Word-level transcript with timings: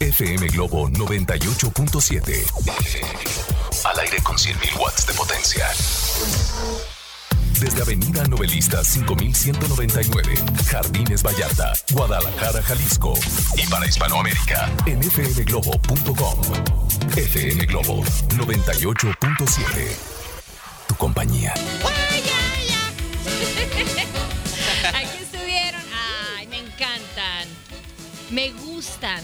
FM 0.00 0.46
Globo 0.48 0.88
98.7. 0.88 2.44
Al 3.84 3.98
aire 4.00 4.18
con 4.22 4.34
100.000 4.34 4.80
watts 4.80 5.06
de 5.06 5.12
potencia. 5.12 5.68
Desde 7.60 7.82
Avenida 7.82 8.24
Novelista 8.24 8.82
5199, 8.82 10.34
Jardines 10.70 11.22
Vallarta, 11.22 11.74
Guadalajara, 11.92 12.62
Jalisco. 12.62 13.12
Y 13.56 13.66
para 13.66 13.86
Hispanoamérica, 13.86 14.70
en 14.86 15.02
fmglobo.com. 15.02 16.40
FM 17.14 17.66
Globo 17.66 18.02
98.7. 18.38 19.66
Tu 20.88 20.94
compañía. 20.94 21.52
Aquí 24.94 25.18
estuvieron. 25.22 25.82
Ay, 26.38 26.46
me 26.46 26.60
encantan. 26.60 27.46
Me 28.30 28.50
gustan. 28.52 29.20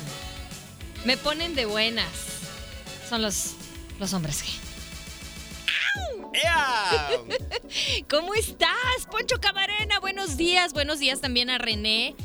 Me 1.06 1.16
ponen 1.16 1.54
de 1.54 1.66
buenas. 1.66 2.08
Son 3.08 3.22
los, 3.22 3.52
los 4.00 4.12
hombres 4.12 4.42
G. 4.42 4.48
¡Ea! 6.34 7.10
¿Cómo 8.10 8.34
estás, 8.34 9.06
Poncho 9.08 9.40
Camarena? 9.40 10.00
Buenos 10.00 10.36
días. 10.36 10.72
Buenos 10.72 10.98
días 10.98 11.20
también 11.20 11.48
a 11.48 11.58
René. 11.58 12.16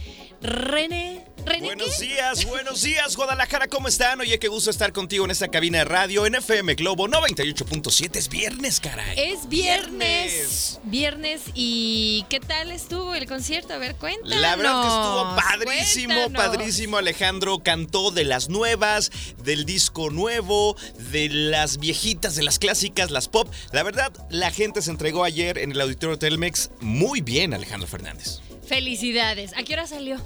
René. 0.42 1.31
¿René 1.46 1.66
Buenos 1.66 1.98
qué? 1.98 2.06
días, 2.06 2.46
buenos 2.46 2.82
días, 2.84 3.16
Guadalajara, 3.16 3.68
¿cómo 3.68 3.88
están? 3.88 4.20
Oye, 4.22 4.38
qué 4.40 4.48
gusto 4.48 4.70
estar 4.70 4.94
contigo 4.94 5.26
en 5.26 5.32
esta 5.32 5.48
cabina 5.48 5.80
de 5.80 5.86
radio 5.86 6.26
en 6.26 6.36
FM 6.36 6.76
Globo 6.76 7.08
98.7. 7.08 8.16
Es 8.16 8.30
viernes, 8.30 8.80
caray. 8.80 9.20
Es 9.20 9.50
viernes. 9.50 10.80
Viernes. 10.84 11.42
¿Y 11.56 12.26
qué 12.30 12.40
tal 12.40 12.72
estuvo 12.72 13.16
el 13.16 13.26
concierto? 13.28 13.74
A 13.74 13.78
ver, 13.78 13.96
cuéntanos. 13.96 14.40
La 14.40 14.56
verdad 14.56 14.82
que 14.82 14.88
estuvo 14.88 15.36
padrísimo, 15.36 16.14
cuéntanos. 16.14 16.58
padrísimo. 16.58 16.98
Alejandro 16.98 17.60
cantó 17.64 18.12
de 18.12 18.24
las 18.24 18.50
nuevas, 18.50 19.12
del 19.44 19.66
disco 19.66 20.10
nuevo, 20.12 20.76
de 21.12 21.30
las 21.30 21.78
viejitas, 21.80 22.36
de 22.36 22.44
las 22.44 22.60
clásicas, 22.60 23.10
las 23.10 23.28
pop. 23.28 23.52
La 23.72 23.82
verdad, 23.84 24.12
la 24.30 24.52
gente 24.52 24.82
se 24.82 24.92
entregó 24.92 25.24
ayer 25.24 25.58
en 25.58 25.72
el 25.72 25.82
auditorio 25.82 26.20
Telmex 26.20 26.70
muy 26.82 27.22
bien, 27.22 27.54
Alejandro 27.54 27.88
Fernández. 27.88 28.40
Felicidades. 28.68 29.52
¿A 29.58 29.64
qué 29.64 29.74
hora 29.74 29.86
salió? 29.86 30.18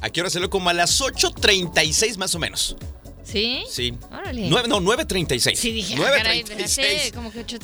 ¿A 0.00 0.10
qué 0.10 0.20
hora 0.20 0.30
salió? 0.30 0.48
Como 0.50 0.70
a 0.70 0.74
las 0.74 1.00
8.36 1.00 2.16
más 2.16 2.34
o 2.34 2.38
menos. 2.38 2.76
¿Sí? 3.24 3.64
Sí. 3.70 3.94
Órale. 4.10 4.48
Nueve- 4.48 4.68
no, 4.68 4.80
9.36. 4.80 5.54
Sí, 5.56 5.72
dije, 5.72 5.96
ah, 5.98 6.10
caray, 6.16 6.42
9.36. 6.44 6.64
hace 6.96 7.12
como 7.12 7.30
que 7.32 7.40
8 7.40 7.58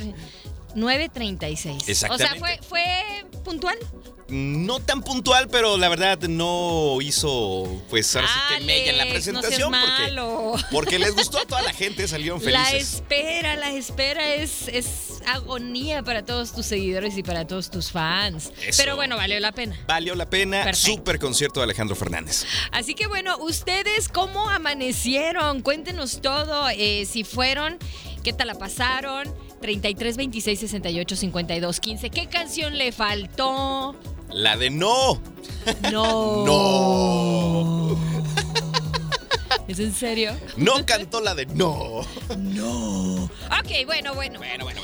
9.36. 0.75 1.77
O 1.77 1.81
sea, 1.81 1.93
Exactamente. 1.93 2.39
¿fue, 2.39 2.59
¿fue 2.69 3.25
puntual? 3.45 3.79
No 4.29 4.81
tan 4.81 5.03
puntual, 5.03 5.49
pero 5.49 5.77
la 5.77 5.89
verdad 5.89 6.19
no 6.23 6.99
hizo, 7.03 7.83
pues 7.91 8.17
ahora 8.17 8.27
sí 8.29 8.55
que 8.59 8.65
mella 8.65 8.91
en 8.91 8.97
la 8.99 9.05
no 9.05 9.11
presentación. 9.11 9.71
malo. 9.71 10.53
porque, 10.53 10.67
porque 10.73 10.99
les 10.99 11.15
gustó 11.15 11.39
a 11.39 11.45
toda 11.45 11.63
la 11.63 11.73
gente, 11.75 12.09
salieron 12.09 12.43
La 12.45 12.65
felices. 12.65 12.95
espera, 12.95 13.55
la 13.57 13.71
espera 13.73 14.35
es, 14.35 14.67
es 14.69 14.87
agonía 15.27 16.03
para 16.03 16.25
todos 16.25 16.53
tus 16.53 16.67
seguidores 16.67 17.17
y 17.19 17.23
para 17.23 17.47
todos 17.47 17.71
tus 17.71 17.91
fans. 17.91 18.53
Eso. 18.67 18.83
Pero 18.83 18.97
bueno, 18.97 19.17
valió 19.17 19.39
la 19.41 19.53
pena. 19.53 19.77
Valió 19.87 20.15
la 20.15 20.29
pena, 20.29 20.63
Perfecto. 20.65 20.93
súper 20.99 21.19
concierto 21.19 21.61
de 21.61 21.65
Alejandro 21.65 21.97
Fernández. 21.97 22.45
Así 22.73 22.95
que 22.95 23.07
bueno, 23.07 23.37
ustedes 23.39 24.09
cómo 24.09 24.49
amanecieron, 24.51 25.63
cuéntenos 25.63 26.21
todo, 26.21 26.69
eh, 26.71 27.07
si 27.07 27.25
fueron, 27.25 27.79
qué 28.23 28.33
tal 28.33 28.49
la 28.49 28.55
pasaron, 28.55 29.33
33 29.61 30.17
26 30.17 30.61
68 30.61 31.17
52 31.17 31.81
15, 31.81 32.11
qué 32.11 32.27
canción 32.27 32.77
le 32.79 32.93
faltó. 32.93 33.97
La 34.31 34.57
de 34.57 34.71
no. 34.71 35.21
No. 35.93 36.45
No. 36.45 37.99
¿Es 39.69 39.79
en 39.79 39.95
serio? 39.95 40.33
No 40.57 40.85
cantó 40.85 41.21
la 41.21 41.35
de 41.35 41.47
no. 41.47 42.03
No. 42.37 43.25
Ok, 43.25 43.87
bueno, 43.87 44.15
bueno. 44.15 44.39
Bueno, 44.39 44.65
bueno, 44.65 44.81
bueno. 44.81 44.83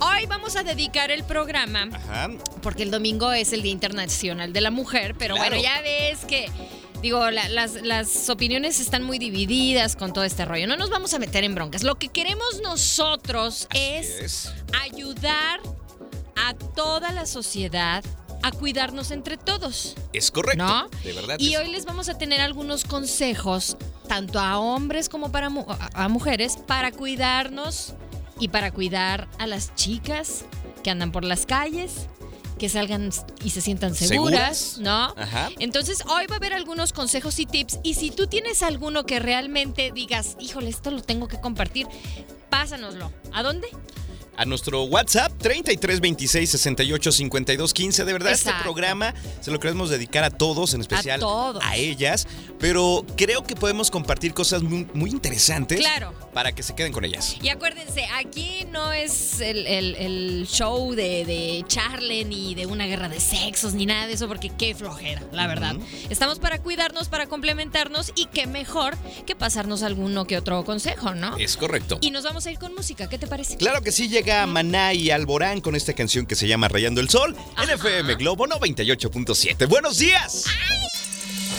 Hoy 0.00 0.26
vamos 0.26 0.56
a 0.56 0.62
dedicar 0.62 1.10
el 1.10 1.24
programa, 1.24 1.88
Ajá. 1.92 2.28
porque 2.62 2.82
el 2.82 2.90
domingo 2.90 3.32
es 3.32 3.52
el 3.52 3.62
Día 3.62 3.72
Internacional 3.72 4.52
de 4.52 4.60
la 4.60 4.70
Mujer, 4.70 5.14
pero 5.18 5.34
Claro. 5.34 5.50
bueno, 5.50 5.62
ya 5.62 5.80
ves 5.82 6.24
que, 6.24 6.50
digo, 7.02 7.30
la- 7.30 7.48
las, 7.50 7.74
las 7.82 8.28
opiniones 8.30 8.80
están 8.80 9.02
muy 9.02 9.18
divididas 9.18 9.96
con 9.96 10.12
todo 10.12 10.24
este 10.24 10.44
rollo. 10.46 10.66
No 10.66 10.76
nos 10.76 10.88
vamos 10.90 11.12
a 11.12 11.18
meter 11.18 11.44
en 11.44 11.54
broncas. 11.54 11.82
Lo 11.82 11.96
que 11.96 12.08
queremos 12.08 12.60
nosotros 12.62 13.68
es, 13.74 14.08
Es. 14.20 14.52
ayudar 14.82 15.60
a 16.36 16.54
toda 16.54 17.12
la 17.12 17.26
sociedad 17.26 18.02
a 18.42 18.52
cuidarnos 18.52 19.10
entre 19.10 19.36
todos. 19.36 19.96
Es 20.14 20.30
correcto. 20.30 20.64
¿No? 20.64 20.88
De 21.04 21.12
verdad. 21.12 21.36
Y 21.38 21.56
hoy 21.56 21.68
les 21.68 21.84
vamos 21.84 22.08
a 22.08 22.16
tener 22.16 22.40
algunos 22.40 22.84
consejos, 22.84 23.76
tanto 24.08 24.40
a 24.40 24.58
hombres 24.58 25.10
como 25.10 25.30
para 25.30 25.50
mu- 25.50 25.66
a 25.68 26.08
mujeres, 26.08 26.56
para 26.66 26.90
cuidarnos 26.90 27.92
y 28.40 28.48
para 28.48 28.72
cuidar 28.72 29.28
a 29.38 29.46
las 29.46 29.74
chicas 29.74 30.46
que 30.82 30.90
andan 30.90 31.12
por 31.12 31.24
las 31.24 31.46
calles, 31.46 32.08
que 32.58 32.68
salgan 32.68 33.10
y 33.44 33.50
se 33.50 33.60
sientan 33.60 33.94
seguras, 33.94 34.58
¿Seguras? 34.58 34.78
¿no? 34.78 35.22
Ajá. 35.22 35.50
Entonces, 35.58 36.02
hoy 36.06 36.26
va 36.26 36.34
a 36.34 36.36
haber 36.38 36.52
algunos 36.52 36.92
consejos 36.92 37.38
y 37.38 37.46
tips. 37.46 37.78
Y 37.82 37.94
si 37.94 38.10
tú 38.10 38.26
tienes 38.26 38.62
alguno 38.62 39.04
que 39.04 39.18
realmente 39.18 39.92
digas, 39.94 40.36
híjole, 40.40 40.68
esto 40.68 40.90
lo 40.90 41.02
tengo 41.02 41.28
que 41.28 41.40
compartir, 41.40 41.86
pásanoslo. 42.50 43.12
¿A 43.32 43.42
dónde? 43.42 43.68
A 44.36 44.44
nuestro 44.44 44.84
WhatsApp 44.84 45.32
33 45.38 46.00
26 46.00 46.50
68 46.50 47.12
52 47.12 47.74
15. 47.74 48.04
De 48.04 48.12
verdad, 48.12 48.30
Exacto. 48.32 48.50
este 48.52 48.62
programa 48.62 49.14
se 49.40 49.50
lo 49.50 49.60
queremos 49.60 49.90
dedicar 49.90 50.24
a 50.24 50.30
todos, 50.30 50.74
en 50.74 50.80
especial 50.80 51.20
todos. 51.20 51.62
a 51.64 51.76
ellas. 51.76 52.26
Pero 52.58 53.04
creo 53.16 53.42
que 53.44 53.56
podemos 53.56 53.90
compartir 53.90 54.34
cosas 54.34 54.62
muy, 54.62 54.86
muy 54.94 55.10
interesantes 55.10 55.78
Claro. 55.80 56.12
para 56.34 56.52
que 56.52 56.62
se 56.62 56.74
queden 56.74 56.92
con 56.92 57.04
ellas. 57.04 57.36
Y 57.42 57.48
acuérdense, 57.48 58.04
aquí 58.14 58.66
no 58.70 58.92
es 58.92 59.40
el, 59.40 59.66
el- 59.66 59.94
el 59.96 60.46
show 60.46 60.94
de, 60.94 61.24
de 61.24 61.64
Charlie 61.66 62.24
ni 62.24 62.54
de 62.54 62.66
una 62.66 62.86
guerra 62.86 63.08
de 63.08 63.18
sexos 63.20 63.72
ni 63.74 63.86
nada 63.86 64.06
de 64.06 64.12
eso, 64.14 64.28
porque 64.28 64.50
qué 64.58 64.74
flojera, 64.74 65.22
la 65.32 65.46
verdad. 65.46 65.76
Estamos 66.10 66.38
para 66.38 66.58
cuidarnos, 66.58 67.08
para 67.08 67.26
complementarnos 67.26 68.12
y 68.14 68.26
qué 68.26 68.46
mejor 68.46 68.96
que 69.26 69.34
pasarnos 69.34 69.82
alguno 69.82 70.26
que 70.26 70.36
otro 70.36 70.62
consejo, 70.64 71.14
¿no? 71.14 71.36
Es 71.38 71.56
correcto. 71.56 71.98
Y 72.02 72.10
nos 72.10 72.24
vamos 72.24 72.46
a 72.46 72.50
ir 72.50 72.58
con 72.58 72.74
música, 72.74 73.08
¿qué 73.08 73.16
te 73.18 73.26
parece? 73.26 73.56
Claro 73.56 73.80
que 73.82 73.90
sí 73.92 74.08
llega 74.08 74.19
Maná 74.46 74.92
y 74.92 75.10
Alborán 75.10 75.60
con 75.60 75.74
esta 75.74 75.94
canción 75.94 76.26
que 76.26 76.34
se 76.34 76.46
llama 76.46 76.68
Rayando 76.68 77.00
el 77.00 77.08
Sol 77.08 77.34
en 77.56 77.64
Ajá. 77.64 77.72
FM 77.74 78.14
Globo 78.16 78.46
98.7. 78.46 79.66
¡Buenos 79.68 79.98
días! 79.98 80.44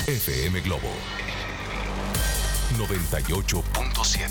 FM 0.08 0.62
Globo 0.62 0.90
98.7. 2.78 4.30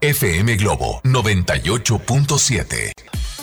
FM 0.00 0.56
Globo 0.56 1.00
98.7. 1.04 2.92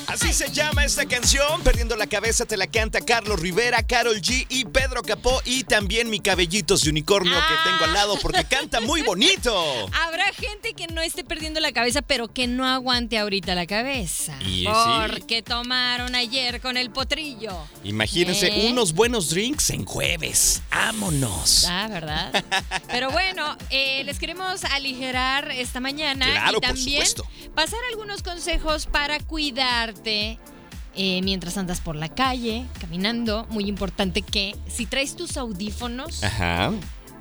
Así 0.08 0.34
se 0.34 0.52
llama 0.52 0.86
esta 0.86 1.06
canción. 1.06 1.62
Perdiendo 1.64 1.96
la 1.96 2.08
cabeza 2.08 2.46
te 2.46 2.58
la 2.58 2.68
canta 2.68 3.02
Carlos 3.02 3.40
Rivera, 3.40 3.84
Carol 3.84 4.22
G 4.22 4.46
y 4.50 4.66
Pedro 4.66 5.02
Capó. 5.02 5.42
Y 5.46 5.64
también 5.64 6.10
mi 6.10 6.20
cabellitos 6.20 6.82
de 6.84 6.90
unicornio 6.92 7.34
Ah. 7.38 7.48
que 7.64 7.70
tengo 7.70 7.84
al 7.86 7.94
lado 7.94 8.18
porque 8.22 8.44
canta 8.46 8.82
muy 8.82 9.02
bonito. 9.02 9.54
Habrá 10.06 10.26
gente 10.34 10.74
que 10.74 10.88
no 10.88 11.02
esté 11.02 11.24
perdiendo 11.24 11.60
la 11.60 11.72
cabeza, 11.72 12.02
pero 12.02 12.28
que 12.32 12.48
no 12.48 12.66
aguante 12.68 13.18
ahorita 13.18 13.56
la 13.56 13.66
cabeza. 13.66 14.38
Y 14.42 14.66
sí. 14.66 14.68
porque 15.10 15.42
tomaron 15.42 16.16
ayer 16.16 16.62
con 16.62 16.78
el 16.78 16.92
potrillo. 16.92 17.58
Imagínense 17.84 18.48
¿Eh? 18.48 18.70
unos 18.70 18.94
buenos 18.94 19.30
drinks 19.30 19.70
en 19.72 19.86
jueves. 19.86 20.62
¡Vámonos! 20.72 21.66
Ah, 21.68 21.88
¿verdad? 21.90 22.44
Pero 22.90 23.12
bueno, 23.12 23.58
eh, 23.70 24.04
les 24.06 24.20
queremos 24.20 24.64
aligerar 24.66 25.52
esta 25.52 25.80
mañana 25.80 26.26
Claro, 26.32 26.58
y 26.58 26.62
por 26.62 26.62
también 26.62 27.06
supuesto. 27.08 27.28
pasar 27.56 27.80
algunos 27.92 28.22
consejos 28.24 28.86
para 28.86 29.20
cuidarte 29.96 30.40
eh, 30.98 31.22
mientras 31.24 31.58
andas 31.58 31.82
por 31.82 31.96
la 31.96 32.10
calle, 32.10 32.66
caminando. 32.80 33.46
Muy 33.50 33.66
importante 33.68 34.22
que 34.22 34.56
si 34.68 34.86
traes 34.86 35.16
tus 35.16 35.36
audífonos, 35.36 36.24
Ajá. 36.24 36.72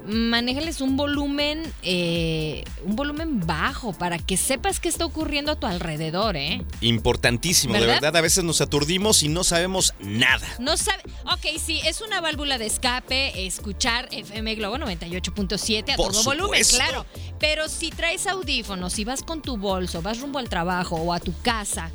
manéjales 0.07 0.81
un 0.81 0.97
volumen, 0.97 1.63
eh, 1.83 2.63
un 2.85 2.95
volumen 2.95 3.45
bajo 3.45 3.93
para 3.93 4.19
que 4.19 4.37
sepas 4.37 4.79
qué 4.79 4.89
está 4.89 5.05
ocurriendo 5.05 5.51
a 5.51 5.57
tu 5.57 5.67
alrededor, 5.67 6.37
¿eh? 6.37 6.63
Importantísimo, 6.83 7.75
de 7.75 7.81
¿Verdad? 7.81 7.95
verdad. 7.97 8.17
A 8.17 8.21
veces 8.21 8.45
nos 8.45 8.61
aturdimos 8.61 9.25
y 9.25 9.29
no 9.29 9.43
sabemos 9.43 9.93
nada. 9.99 10.47
No 10.61 10.77
sabe. 10.77 11.03
Ok, 11.25 11.59
sí, 11.59 11.81
es 11.85 12.01
una 12.01 12.21
válvula 12.21 12.59
de 12.59 12.67
escape 12.67 13.45
escuchar 13.45 14.09
FM 14.13 14.55
Globo 14.55 14.77
98.7 14.77 15.95
a 15.95 15.97
Por 15.97 16.13
todo 16.13 16.23
volumen, 16.23 16.65
supuesto. 16.65 16.77
claro. 16.77 17.07
Pero 17.41 17.69
si 17.69 17.91
traes 17.91 18.29
audífonos, 18.29 18.93
si 18.93 19.05
vas 19.05 19.25
con 19.25 19.43
tu 19.43 19.57
bolso, 19.57 20.01
vas 20.01 20.21
rumbo 20.21 20.39
al 20.39 20.49
trabajo 20.49 20.95
o 20.95 21.13
a 21.13 21.19
tu 21.19 21.35
casa 21.43 21.91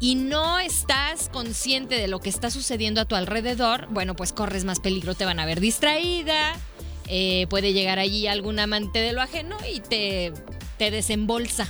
y 0.00 0.14
no 0.14 0.58
estás 0.60 1.28
consciente 1.28 1.96
de 1.96 2.08
lo 2.08 2.20
que 2.20 2.28
está 2.28 2.50
sucediendo 2.50 3.00
a 3.00 3.04
tu 3.04 3.14
alrededor, 3.16 3.86
bueno, 3.90 4.14
pues 4.14 4.32
corres 4.32 4.64
más 4.64 4.80
peligro, 4.80 5.14
te 5.14 5.24
van 5.24 5.40
a 5.40 5.46
ver 5.46 5.60
distraída, 5.60 6.54
eh, 7.06 7.46
puede 7.50 7.72
llegar 7.72 7.98
allí 7.98 8.26
algún 8.26 8.58
amante 8.58 9.00
de 9.00 9.12
lo 9.12 9.22
ajeno 9.22 9.56
y 9.72 9.80
te, 9.80 10.32
te 10.76 10.90
desembolsa. 10.90 11.66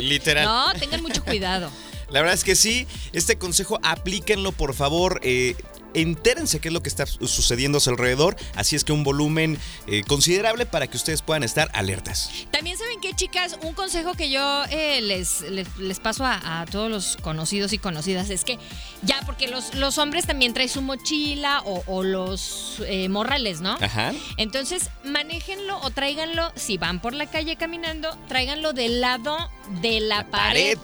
Literal. 0.00 0.44
No, 0.74 0.78
tengan 0.78 1.02
mucho 1.02 1.24
cuidado. 1.24 1.70
La 2.10 2.20
verdad 2.20 2.34
es 2.34 2.44
que 2.44 2.54
sí, 2.54 2.86
este 3.12 3.38
consejo 3.38 3.80
aplíquenlo 3.82 4.52
por 4.52 4.74
favor. 4.74 5.20
eh, 5.24 5.56
entérense 5.94 6.60
qué 6.60 6.68
es 6.68 6.74
lo 6.74 6.82
que 6.82 6.88
está 6.88 7.06
su- 7.06 7.26
sucediendo 7.26 7.78
a 7.78 7.80
su 7.80 7.90
alrededor. 7.90 8.36
Así 8.54 8.76
es 8.76 8.84
que 8.84 8.92
un 8.92 9.04
volumen 9.04 9.58
eh, 9.86 10.02
considerable 10.06 10.66
para 10.66 10.86
que 10.86 10.96
ustedes 10.96 11.22
puedan 11.22 11.42
estar 11.42 11.70
alertas. 11.72 12.30
También 12.50 12.76
saben 12.76 13.00
que, 13.00 13.14
chicas, 13.14 13.56
un 13.62 13.72
consejo 13.74 14.14
que 14.14 14.30
yo 14.30 14.64
eh, 14.70 15.00
les, 15.02 15.40
les, 15.42 15.68
les 15.78 16.00
paso 16.00 16.24
a, 16.24 16.60
a 16.60 16.66
todos 16.66 16.90
los 16.90 17.16
conocidos 17.18 17.72
y 17.72 17.78
conocidas 17.78 18.30
es 18.30 18.44
que 18.44 18.58
ya, 19.02 19.20
porque 19.26 19.48
los, 19.48 19.74
los 19.74 19.98
hombres 19.98 20.26
también 20.26 20.52
traen 20.54 20.68
su 20.68 20.82
mochila 20.82 21.62
o, 21.64 21.82
o 21.86 22.02
los 22.02 22.82
eh, 22.86 23.08
morrales, 23.08 23.60
¿no? 23.60 23.76
Ajá. 23.80 24.12
Entonces, 24.36 24.90
manéjenlo 25.04 25.78
o 25.80 25.90
tráiganlo, 25.90 26.52
si 26.56 26.78
van 26.78 27.00
por 27.00 27.14
la 27.14 27.26
calle 27.26 27.56
caminando, 27.56 28.16
tráiganlo 28.28 28.72
del 28.72 29.00
lado 29.00 29.36
de 29.80 30.00
la, 30.00 30.26
pared, 30.26 30.78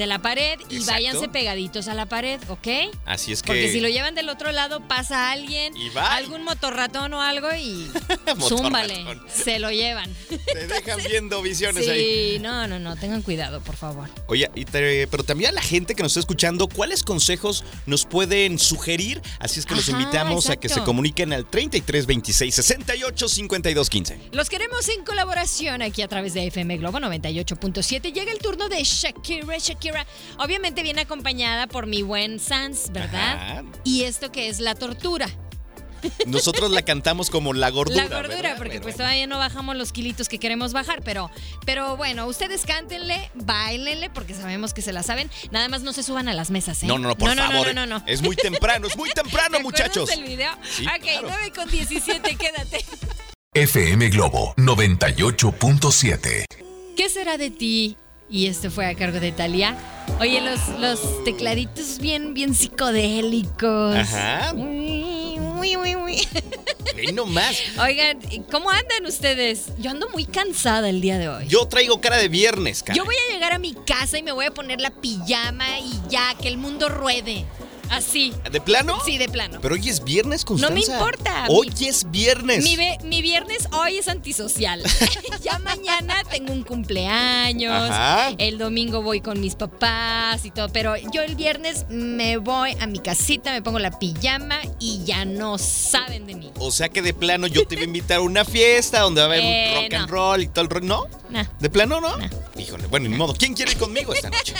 De 0.00 0.06
la 0.06 0.18
pared 0.18 0.58
y 0.70 0.76
Exacto. 0.76 0.92
váyanse 0.92 1.28
pegaditos 1.28 1.86
a 1.86 1.92
la 1.92 2.06
pared, 2.06 2.40
¿ok? 2.48 2.68
Así 3.04 3.32
es 3.32 3.42
que. 3.42 3.48
Porque 3.48 3.70
si 3.70 3.80
lo 3.80 3.88
llevan 3.90 4.14
del 4.14 4.30
otro 4.30 4.50
lado, 4.50 4.80
pasa 4.88 5.30
alguien, 5.30 5.76
Y 5.76 5.90
bye. 5.90 6.00
algún 6.00 6.42
motorratón 6.42 7.12
o 7.12 7.20
algo 7.20 7.48
y 7.54 7.86
zúmbale, 8.48 9.04
se 9.30 9.58
lo 9.58 9.70
llevan. 9.70 10.10
Te 10.54 10.66
dejan 10.66 11.00
viendo 11.06 11.42
visiones 11.42 11.86
ahí. 11.86 12.36
Sí, 12.36 12.38
no, 12.40 12.66
no, 12.66 12.78
no, 12.78 12.96
tengan 12.96 13.20
cuidado, 13.20 13.60
por 13.60 13.76
favor. 13.76 14.08
Oye, 14.28 14.50
y 14.54 14.64
te- 14.64 15.06
pero 15.08 15.22
también 15.22 15.50
a 15.50 15.52
la 15.52 15.60
gente 15.60 15.94
que 15.94 16.02
nos 16.02 16.12
está 16.12 16.20
escuchando, 16.20 16.66
¿cuáles 16.66 17.02
consejos 17.02 17.62
nos 17.84 18.06
pueden 18.06 18.58
sugerir? 18.58 19.20
Así 19.38 19.60
es 19.60 19.66
que 19.66 19.74
los 19.74 19.86
invitamos 19.90 20.48
a 20.48 20.56
que 20.56 20.70
se 20.70 20.80
comuniquen 20.82 21.34
al 21.34 21.44
33 21.44 22.06
26 22.06 22.54
68 22.54 23.28
52 23.28 23.90
15. 23.90 24.20
Los 24.32 24.48
queremos 24.48 24.88
en 24.88 25.04
colaboración 25.04 25.82
aquí 25.82 26.00
a 26.00 26.08
través 26.08 26.32
de 26.32 26.46
FM 26.46 26.78
Globo 26.78 26.98
98.7. 27.00 28.14
Llega 28.14 28.32
el 28.32 28.38
turno 28.38 28.70
de 28.70 28.82
Shakira. 28.82 29.58
Shakira, 29.58 29.89
obviamente 30.38 30.82
viene 30.82 31.02
acompañada 31.02 31.66
por 31.66 31.86
mi 31.86 32.02
buen 32.02 32.38
Sans, 32.40 32.90
¿verdad? 32.92 33.34
Ajá. 33.34 33.64
Y 33.84 34.04
esto 34.04 34.30
que 34.32 34.48
es 34.48 34.60
la 34.60 34.74
tortura. 34.74 35.28
Nosotros 36.26 36.70
la 36.70 36.80
cantamos 36.80 37.28
como 37.28 37.52
la 37.52 37.68
gordura. 37.68 38.04
la 38.04 38.16
gordura, 38.22 38.36
¿verdad? 38.36 38.56
porque 38.56 38.68
Bueno, 38.78 38.82
pues 38.84 38.94
bueno. 38.94 38.96
todavía 38.96 39.26
no 39.26 39.36
bajamos 39.38 39.76
los 39.76 39.92
kilitos 39.92 40.30
que 40.30 40.38
queremos 40.38 40.72
bajar, 40.72 41.02
pero, 41.04 41.30
pero 41.66 41.94
bueno, 41.98 42.26
ustedes 42.26 42.64
cántenle, 42.64 43.30
bailenle, 43.34 44.08
porque 44.08 44.32
sabemos 44.32 44.72
que 44.72 44.80
se 44.80 44.94
la 44.94 45.02
saben. 45.02 45.30
Nada 45.50 45.68
más 45.68 45.82
no 45.82 45.92
se 45.92 46.02
suban 46.02 46.26
a 46.28 46.32
las 46.32 46.50
mesas, 46.50 46.82
¿eh? 46.82 46.86
No, 46.86 46.96
no, 46.98 47.08
no, 47.08 47.16
por 47.18 47.28
no, 47.28 47.34
no, 47.34 47.42
favor. 47.50 47.66
No, 47.66 47.72
no, 47.74 47.86
no. 47.86 47.98
no. 47.98 48.04
Es 48.06 48.22
muy 48.22 48.34
temprano, 48.34 48.86
es 48.86 48.96
muy 48.96 49.10
temprano, 49.10 49.56
¿Te 49.58 49.62
muchachos. 49.62 50.08
del 50.08 50.24
video? 50.24 50.52
Sí, 50.62 50.86
ok, 50.86 51.02
claro. 51.02 51.28
9 51.28 51.52
con 51.54 51.68
17, 51.70 52.36
quédate. 52.36 52.82
FM 53.52 54.08
Globo 54.08 54.54
98.7. 54.56 56.44
¿Qué 56.96 57.08
será 57.10 57.36
de 57.36 57.50
ti? 57.50 57.96
Y 58.30 58.46
este 58.46 58.70
fue 58.70 58.86
a 58.86 58.94
cargo 58.94 59.18
de 59.18 59.32
Talia. 59.32 59.76
Oye, 60.20 60.40
los, 60.40 60.60
los 60.78 61.24
tecladitos 61.24 61.98
bien, 61.98 62.32
bien 62.32 62.54
psicodélicos. 62.54 63.96
Ajá. 63.96 64.52
Uy, 64.54 65.36
uy, 65.58 65.76
uy, 65.76 65.96
uy. 65.96 66.28
Ven 66.94 67.14
nomás. 67.16 67.60
Oigan, 67.80 68.18
¿cómo 68.50 68.70
andan 68.70 69.04
ustedes? 69.06 69.72
Yo 69.78 69.90
ando 69.90 70.08
muy 70.10 70.26
cansada 70.26 70.88
el 70.88 71.00
día 71.00 71.18
de 71.18 71.28
hoy. 71.28 71.48
Yo 71.48 71.66
traigo 71.66 72.00
cara 72.00 72.18
de 72.18 72.28
viernes, 72.28 72.82
cara. 72.84 72.96
Yo 72.96 73.04
voy 73.04 73.16
a 73.16 73.32
llegar 73.32 73.52
a 73.52 73.58
mi 73.58 73.74
casa 73.74 74.16
y 74.18 74.22
me 74.22 74.32
voy 74.32 74.46
a 74.46 74.52
poner 74.52 74.80
la 74.80 74.90
pijama 74.90 75.80
y 75.80 76.00
ya, 76.08 76.34
que 76.40 76.48
el 76.48 76.56
mundo 76.56 76.88
ruede. 76.88 77.44
Así. 77.90 78.32
¿De 78.50 78.60
plano? 78.60 78.98
Sí, 79.04 79.18
de 79.18 79.28
plano. 79.28 79.58
Pero 79.60 79.74
hoy 79.74 79.88
es 79.88 80.04
viernes, 80.04 80.44
Constanza. 80.44 80.72
No 80.74 80.80
me 80.80 80.86
importa. 80.86 81.46
Hoy 81.48 81.72
Mi- 81.78 81.88
es 81.88 82.10
viernes. 82.10 82.62
Mi, 82.64 82.76
mi 83.04 83.20
viernes 83.20 83.68
hoy 83.72 83.98
es 83.98 84.08
antisocial. 84.08 84.82
ya 85.42 85.58
mañana 85.58 86.22
tengo 86.30 86.52
un 86.52 86.62
cumpleaños. 86.62 87.72
Ajá. 87.90 88.30
El 88.38 88.58
domingo 88.58 89.02
voy 89.02 89.20
con 89.20 89.40
mis 89.40 89.56
papás 89.56 90.44
y 90.44 90.50
todo. 90.50 90.68
Pero 90.68 90.94
yo 91.12 91.22
el 91.22 91.34
viernes 91.34 91.86
me 91.88 92.36
voy 92.36 92.76
a 92.80 92.86
mi 92.86 93.00
casita, 93.00 93.52
me 93.52 93.60
pongo 93.60 93.78
la 93.80 93.98
pijama 93.98 94.60
y 94.78 95.02
ya 95.04 95.24
no 95.24 95.58
saben 95.58 96.26
de 96.26 96.36
mí. 96.36 96.52
O 96.58 96.70
sea 96.70 96.88
que 96.88 97.02
de 97.02 97.12
plano 97.12 97.46
yo 97.48 97.66
te 97.66 97.74
iba 97.74 97.82
a 97.82 97.86
invitar 97.86 98.18
a 98.18 98.20
una 98.20 98.44
fiesta 98.44 99.00
donde 99.00 99.20
va 99.20 99.26
a 99.26 99.30
haber 99.30 99.40
Eh, 99.50 99.74
un 99.74 99.82
rock 99.82 99.94
and 99.94 100.10
roll 100.10 100.42
y 100.42 100.48
todo 100.48 100.62
el 100.64 100.70
rollo. 100.70 100.86
¿No? 100.86 101.06
Nah. 101.30 101.44
¿De 101.58 101.68
plano 101.70 102.00
no? 102.00 102.14
Híjole, 102.56 102.86
bueno, 102.86 103.08
ni 103.08 103.16
modo. 103.16 103.34
¿Quién 103.34 103.54
quiere 103.54 103.72
ir 103.72 103.78
conmigo 103.78 104.12
esta 104.14 104.30
noche? 104.30 104.54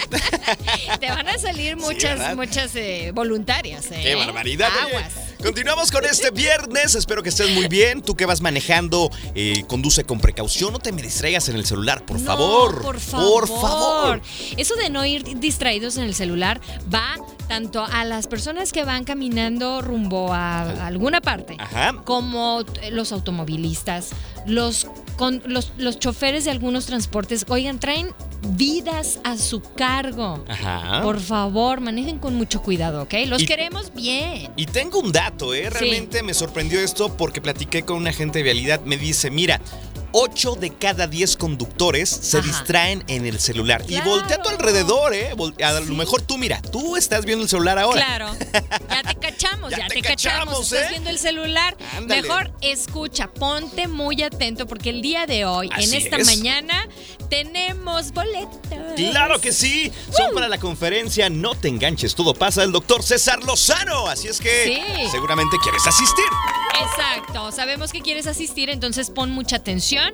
Te 0.99 1.09
van 1.09 1.29
a 1.29 1.38
salir 1.38 1.76
muchas, 1.76 2.35
muchas 2.37 2.75
eh, 2.76 3.12
voluntarias. 3.20 3.84
¿eh? 3.93 4.00
¡Qué 4.02 4.14
barbaridad! 4.14 4.70
oye. 4.87 4.96
Aguas. 4.96 5.12
Continuamos 5.43 5.90
con 5.90 6.05
este 6.06 6.31
viernes. 6.31 6.94
Espero 6.94 7.22
que 7.22 7.28
estés 7.31 7.50
muy 7.50 7.67
bien. 7.69 8.02
Tú 8.02 8.14
que 8.14 8.25
vas 8.26 8.40
manejando, 8.40 9.11
eh, 9.34 9.64
conduce 9.69 10.05
con 10.05 10.20
precaución. 10.20 10.72
No 10.72 10.78
te 10.78 10.90
me 10.93 11.02
distraigas 11.02 11.49
en 11.49 11.56
el 11.56 11.64
celular, 11.67 12.05
por 12.06 12.19
No, 12.19 12.26
favor. 12.26 12.82
Por 12.82 13.00
favor. 13.00 13.46
Por 13.49 13.61
favor. 13.61 14.20
Eso 14.56 14.75
de 14.76 14.88
no 14.90 15.05
ir 15.05 15.38
distraídos 15.38 15.96
en 15.99 16.05
el 16.05 16.14
celular 16.14 16.61
va 16.93 17.17
tanto 17.49 17.84
a 17.84 18.05
las 18.05 18.26
personas 18.26 18.72
que 18.72 18.84
van 18.84 19.05
caminando 19.05 19.82
rumbo 19.82 20.32
a 20.32 20.87
alguna 20.87 21.20
parte, 21.20 21.56
Ajá. 21.58 21.94
como 22.05 22.64
t- 22.64 22.90
los 22.90 23.11
automovilistas, 23.12 24.11
los, 24.46 24.87
con, 25.16 25.43
los, 25.46 25.73
los 25.76 25.99
choferes 25.99 26.44
de 26.44 26.50
algunos 26.52 26.87
transportes. 26.87 27.44
Oigan, 27.49 27.81
traen 27.81 28.14
vidas 28.42 29.20
a 29.25 29.37
su 29.37 29.60
cargo. 29.60 30.44
Ajá. 30.48 31.02
Por 31.02 31.20
favor, 31.20 31.81
manejen 31.81 32.19
con 32.19 32.34
mucho 32.34 32.62
cuidado, 32.62 33.02
¿ok? 33.02 33.14
Los 33.26 33.42
Y- 33.42 33.46
queremos 33.46 33.92
bien. 33.94 34.50
Y 34.56 34.66
tengo 34.66 34.98
un 35.00 35.12
dato, 35.12 35.54
¿eh? 35.54 35.70
Realmente 35.70 36.22
me 36.22 36.34
sorprendió 36.34 36.81
esto 36.81 37.16
porque 37.16 37.40
platiqué 37.40 37.82
con 37.82 37.96
un 37.96 38.08
agente 38.08 38.38
de 38.38 38.42
vialidad. 38.44 38.81
Me 38.84 38.96
dice, 38.96 39.31
mira, 39.31 39.60
8 40.12 40.55
de 40.57 40.71
cada 40.75 41.07
10 41.07 41.37
conductores 41.37 42.09
se 42.09 42.41
distraen 42.43 43.05
en 43.09 43.27
el 43.27 43.39
celular. 43.41 43.83
Y 43.89 44.01
voltea 44.01 44.37
a 44.37 44.43
tu 44.43 44.49
alrededor, 44.49 45.15
¿eh? 45.15 45.31
A 45.65 45.79
Sí. 45.81 45.85
lo 45.89 45.95
mejor 45.95 46.23
tú, 46.23 46.39
mira, 46.39 46.61
tú 46.62 46.97
estás 46.97 47.25
viendo 47.25 47.45
el 47.45 47.49
celular 47.49 47.79
ahora. 47.79 48.05
Claro, 48.05 48.37
ya 48.89 49.03
te 49.03 49.15
cachamos, 49.21 49.71
Ya 49.71 49.79
ya, 49.79 49.87
te 49.89 49.95
te, 49.95 50.03
cachamos, 50.03 50.39
cachamos. 50.49 50.73
Estás 50.73 50.87
¿eh? 50.87 50.91
viendo 50.91 51.11
el 51.11 51.19
celular. 51.19 51.77
Ándale. 51.97 52.23
Mejor 52.23 52.51
escucha, 52.61 53.29
ponte 53.29 53.89
muy 53.89 54.23
atento 54.23 54.67
porque 54.67 54.91
el 54.91 55.03
día 55.03 55.27
de 55.27 55.45
hoy, 55.45 55.71
Así 55.73 55.85
en 55.97 56.03
esta 56.03 56.17
es. 56.17 56.27
mañana, 56.27 56.89
tenemos 57.29 58.12
boletos. 58.12 58.51
Claro 58.97 59.41
que 59.41 59.53
sí, 59.53 59.93
son 60.17 60.35
para 60.35 60.49
la 60.49 60.59
conferencia 60.59 61.31
No 61.31 61.55
te 61.55 61.69
enganches, 61.69 62.14
todo 62.14 62.35
pasa 62.35 62.61
del 62.62 62.73
doctor 62.73 63.02
César 63.02 63.43
Lozano. 63.45 64.07
Así 64.09 64.29
es 64.29 64.40
que 64.40 64.64
Sí. 64.64 65.09
seguramente 65.11 65.57
quieres 65.62 65.87
asistir. 65.87 66.25
Exacto, 66.79 67.53
sabemos 67.53 67.93
que 67.93 68.00
quieres 68.00 68.27
asistir, 68.27 68.71
entonces 68.71 69.11
pon 69.11 69.31
mucha 69.31 69.57
atención. 69.57 70.12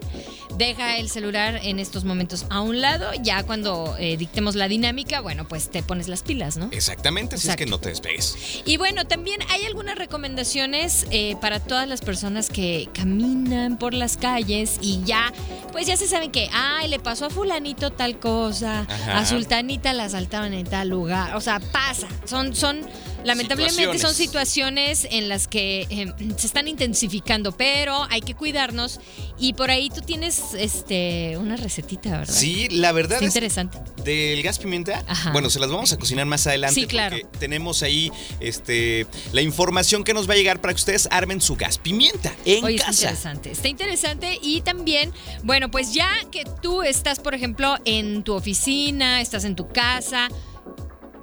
Deja 0.57 0.97
el 0.97 1.11
celular 1.11 1.61
en 1.63 1.79
estos 1.79 2.05
momentos 2.05 2.47
a 2.49 2.63
un 2.63 2.81
lado. 2.81 3.11
Ya 3.23 3.43
cuando 3.43 3.95
eh, 3.99 4.17
dictemos 4.17 4.55
la 4.55 4.69
dinámica, 4.69 5.21
bueno, 5.21 5.47
pues 5.47 5.71
te 5.71 5.83
pones 5.83 6.09
las 6.09 6.23
pilas, 6.23 6.57
¿no? 6.57 6.71
Exactamente, 6.73 7.37
así 7.37 7.49
es 7.49 7.57
que 7.57 7.67
no 7.67 7.79
te 7.79 7.91
despegues. 7.91 8.63
Y 8.65 8.79
bueno, 8.79 9.07
también 9.07 9.41
hay 9.51 9.65
algunas 9.67 9.97
recomendaciones 9.99 11.07
eh, 11.11 11.37
para 11.43 11.61
todas 11.61 11.87
las 11.87 12.01
personas 12.01 12.49
que 12.49 12.89
caminan 12.95 13.77
por 13.77 13.93
las 13.93 14.17
calles 14.17 14.79
y 14.81 15.03
ya, 15.05 15.31
pues 15.73 15.87
ya 15.87 15.97
se 15.97 16.07
saben 16.09 16.31
que, 16.31 16.49
ay, 16.53 16.89
le 16.89 16.99
pasó 17.01 17.27
a 17.27 17.31
fulanito 17.31 17.93
tal 17.93 18.19
cosa, 18.19 18.87
Ajá. 18.89 19.19
a 19.19 19.27
sultanita 19.27 19.93
la 19.93 20.05
asaltaron 20.05 20.55
en 20.55 20.67
tal 20.67 20.89
lugar, 20.89 21.37
o 21.37 21.41
sea, 21.41 21.61
pasa, 21.61 22.09
son, 22.25 22.55
son, 22.55 22.81
lamentablemente 23.25 23.99
son 23.99 24.15
situaciones 24.15 25.07
en 25.11 25.29
las 25.29 25.49
que 25.49 25.87
eh, 25.91 26.13
se 26.37 26.47
están 26.47 26.69
intensificando, 26.69 27.53
pero 27.53 28.07
hay 28.11 28.21
que 28.21 28.35
cuidarnos 28.35 29.01
y 29.39 29.55
por 29.55 29.71
ahí 29.71 29.91
tú 29.91 30.01
tienes 30.01 30.55
este 30.57 31.37
una 31.37 31.57
recetita, 31.57 32.11
¿verdad? 32.19 32.35
Sí, 32.35 32.69
la 32.71 32.93
verdad 32.93 33.15
Está 33.15 33.27
es 33.27 33.31
interesante. 33.35 33.79
del 34.05 34.43
gas 34.43 34.59
pimienta. 34.59 35.05
Ajá. 35.07 35.33
Bueno, 35.33 35.51
se 35.51 35.59
las 35.61 35.71
vamos 35.71 35.93
a 35.93 35.99
cocinar 35.99 36.27
más 36.27 36.47
adelante 36.47 36.81
Sí, 36.81 36.87
claro. 36.87 37.17
porque 37.21 37.39
tenemos 37.39 37.83
ahí 37.83 38.11
este 38.41 39.07
la 39.33 39.43
información 39.43 40.05
que 40.05 40.15
nos 40.15 40.29
va 40.29 40.35
a 40.35 40.37
llegar 40.37 40.61
para 40.61 40.73
que 40.75 40.79
ustedes 40.79 41.09
armen 41.11 41.41
su 41.41 41.57
gas 41.57 41.79
pimienta 41.79 42.33
en 42.45 42.65
Oye, 42.65 42.77
está 42.77 42.87
casa. 42.89 43.03
interesante. 43.03 43.51
Está 43.53 43.69
interesante 43.69 44.39
y 44.43 44.61
también, 44.61 45.13
bueno, 45.43 45.71
pues 45.71 45.93
ya 45.93 46.11
que 46.31 46.45
tú 46.63 46.83
estás, 46.83 47.19
por 47.21 47.35
ejemplo, 47.35 47.77
en 47.85 48.23
tu 48.23 48.35
oficina, 48.35 49.21
estás 49.21 49.45
en 49.45 49.57
tu 49.57 49.69
casa, 49.69 50.29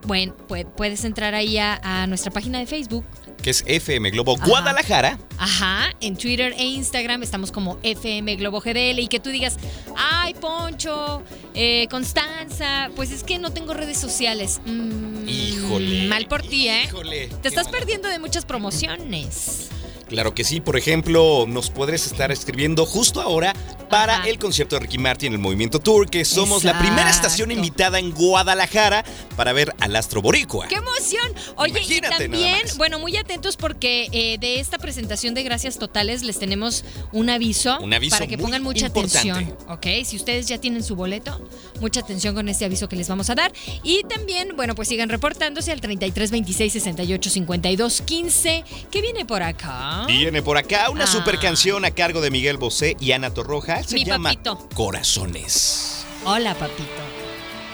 bueno, 0.05 0.36
pues 0.48 0.65
puedes 0.75 1.03
entrar 1.05 1.36
ahí 1.36 1.57
a, 1.57 1.79
a 1.83 2.07
nuestra 2.07 2.31
página 2.31 2.60
de 2.60 2.65
Facebook. 2.65 3.05
Que 3.41 3.50
es 3.50 3.63
FM 3.67 4.10
Globo 4.12 4.36
Ajá. 4.38 4.45
Guadalajara. 4.45 5.17
Ajá, 5.38 5.89
en 6.00 6.15
Twitter 6.15 6.53
e 6.57 6.63
Instagram 6.63 7.24
estamos 7.24 7.51
como 7.51 7.77
FM 7.83 8.38
Globo 8.38 8.62
GDL 8.62 9.00
y 9.00 9.07
que 9.07 9.19
tú 9.19 9.31
digas, 9.31 9.57
ay, 9.98 10.33
Poncho, 10.36 11.22
eh, 11.53 11.88
Constanza, 11.89 12.89
pues 12.95 13.12
es 13.12 13.24
que 13.24 13.39
no 13.39 13.51
tengo 13.51 13.74
redes 13.74 13.98
sociales. 13.98 14.62
Mm, 14.65 15.27
Híjole. 15.27 16.07
Mal 16.07 16.27
por 16.27 16.41
ti, 16.41 16.69
¿eh? 16.69 16.83
Híjole. 16.86 17.27
Te 17.41 17.50
estás 17.50 17.65
mal. 17.65 17.74
perdiendo 17.79 18.07
de 18.07 18.19
muchas 18.19 18.45
promociones. 18.45 19.69
Claro 20.07 20.36
que 20.36 20.43
sí, 20.43 20.62
por 20.62 20.77
ejemplo, 20.77 21.45
nos 21.48 21.69
podrías 21.69 22.05
estar 22.05 22.31
escribiendo 22.31 22.86
justo 22.86 23.19
ahora 23.19 23.53
para 23.90 24.18
Ajá. 24.20 24.28
el 24.30 24.40
concierto 24.40 24.75
de 24.75 24.82
Ricky 24.82 24.98
Martin 24.98 25.34
el 25.34 25.40
Movimiento 25.40 25.80
Tour, 25.80 26.10
que 26.10 26.25
somos 26.25 26.63
la 26.63 26.78
primera 26.80 27.10
estación 27.10 27.52
invitada 27.52 28.00
en 28.00 28.12
Guadalajara 28.12 29.04
para 29.36 29.54
ver 29.54 29.74
al 29.80 29.96
astro 29.96 30.22
boricua. 30.22 30.68
¡Qué 30.68 30.75
emoción! 30.75 31.32
Oye, 31.56 31.72
Imagínate 31.72 32.16
y 32.16 32.20
también, 32.30 32.62
bueno, 32.78 33.00
muy 33.00 33.18
atentos 33.18 33.58
porque 33.58 34.08
eh, 34.12 34.38
de 34.40 34.60
esta 34.60 34.78
presentación 34.78 35.34
de 35.34 35.44
Gracias 35.44 35.78
Totales 35.78 36.24
les 36.24 36.40
tenemos 36.40 36.84
un 37.12 37.30
aviso. 37.30 37.80
Un 37.80 37.94
aviso 37.94 38.16
Para 38.16 38.28
que 38.28 38.38
pongan 38.38 38.63
mucha 38.63 38.88
importante. 38.88 39.30
atención, 39.32 39.58
¿ok? 39.70 39.86
Si 40.06 40.16
ustedes 40.16 40.48
ya 40.48 40.58
tienen 40.58 40.84
su 40.84 40.96
boleto, 40.96 41.40
mucha 41.80 42.00
atención 42.02 42.36
con 42.36 42.50
este 42.50 42.66
aviso 42.66 42.88
que 42.90 42.96
les 42.96 43.08
vamos 43.08 43.30
a 43.30 43.36
dar. 43.36 43.52
Y 43.84 44.04
también, 44.04 44.56
bueno, 44.56 44.75
pues 44.75 44.88
sigan 44.88 45.10
reportándose 45.10 45.72
al 45.72 45.82
33 45.82 46.32
26 46.32 46.74
68 46.74 47.30
52 47.30 48.02
15. 48.02 48.63
¿Qué 48.92 49.02
viene 49.02 49.25
por 49.25 49.44
acá? 49.44 50.06
Viene 50.08 50.42
por 50.42 50.58
acá 50.58 50.90
una 50.90 51.04
Ah. 51.04 51.08
super 51.08 51.38
canción 51.40 51.84
a 51.86 51.92
cargo 51.92 52.22
de 52.22 52.32
Miguel 52.32 52.58
Bosé 52.58 52.96
y 53.00 53.12
Ana 53.12 53.34
Torroja. 53.34 53.83
Se 53.86 53.96
Mi 53.96 54.06
llama 54.06 54.30
papito. 54.30 54.70
Corazones. 54.74 56.06
Hola, 56.25 56.54
papito. 56.56 57.02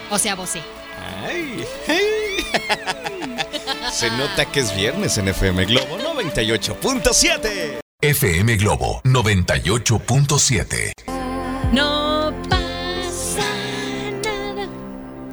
O 0.09 0.17
sea, 0.17 0.35
vos 0.35 0.49
sí. 0.49 0.59
Ay, 1.25 1.63
hey. 1.87 2.45
Se 3.91 4.09
nota 4.11 4.45
que 4.51 4.59
es 4.61 4.75
viernes 4.75 5.17
en 5.17 5.27
FM 5.27 5.65
Globo 5.65 5.97
98.7. 5.97 7.79
FM 8.01 8.55
Globo 8.57 9.01
98.7. 9.03 10.91
No 11.73 12.33
pasa 12.49 13.45
nada. 14.23 14.67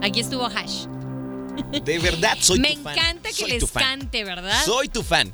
Aquí 0.02 0.20
estuvo 0.20 0.46
Hash. 0.46 0.86
De 1.82 1.98
verdad, 1.98 2.36
soy 2.40 2.58
Me 2.60 2.74
tu 2.74 2.82
fan. 2.82 2.98
encanta 2.98 3.28
que 3.30 3.34
Soy 3.34 3.50
les 3.52 3.70
cante, 3.70 4.24
¿verdad? 4.24 4.62
Soy 4.64 4.88
tu 4.88 5.02
fan. 5.02 5.32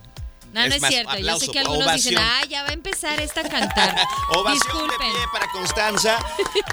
No, 0.52 0.61
Es 0.62 0.68
no 0.68 0.75
es 0.76 0.80
más, 0.82 0.90
cierto. 0.90 1.18
Yo 1.18 1.38
sé 1.38 1.49
que 1.49 1.59
algunos 1.61 1.92
dicen, 1.94 2.18
ah, 2.18 2.42
ya 2.49 2.62
va 2.62 2.68
a 2.71 2.73
empezar 2.73 3.18
esta 3.21 3.40
a 3.40 3.49
cantar. 3.49 3.97
Ovación 4.30 4.61
Disculpen. 4.61 4.99
de 4.99 5.04
pie 5.14 5.25
para 5.32 5.49
Constanza. 5.50 6.18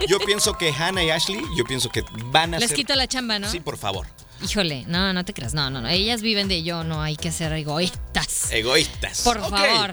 Yo 0.07 0.19
pienso 0.19 0.53
que 0.57 0.71
Hannah 0.73 1.03
y 1.03 1.09
Ashley, 1.09 1.41
yo 1.57 1.63
pienso 1.63 1.89
que 1.89 2.03
van 2.25 2.53
a 2.55 2.59
Les 2.59 2.69
ser... 2.69 2.75
quito 2.75 2.93
la 2.95 3.07
chamba, 3.07 3.39
¿no? 3.39 3.49
Sí, 3.49 3.59
por 3.59 3.77
favor. 3.77 4.07
Híjole, 4.41 4.85
no, 4.87 5.11
no 5.11 5.25
te 5.25 5.33
creas. 5.33 5.53
No, 5.53 5.69
no, 5.69 5.81
no. 5.81 5.89
Ellas 5.89 6.21
viven 6.21 6.47
de 6.47 6.63
yo, 6.63 6.83
no 6.85 7.01
hay 7.01 7.17
que 7.17 7.31
ser 7.31 7.51
egoístas. 7.53 8.51
Egoístas. 8.51 9.21
Por 9.21 9.39
favor. 9.41 9.91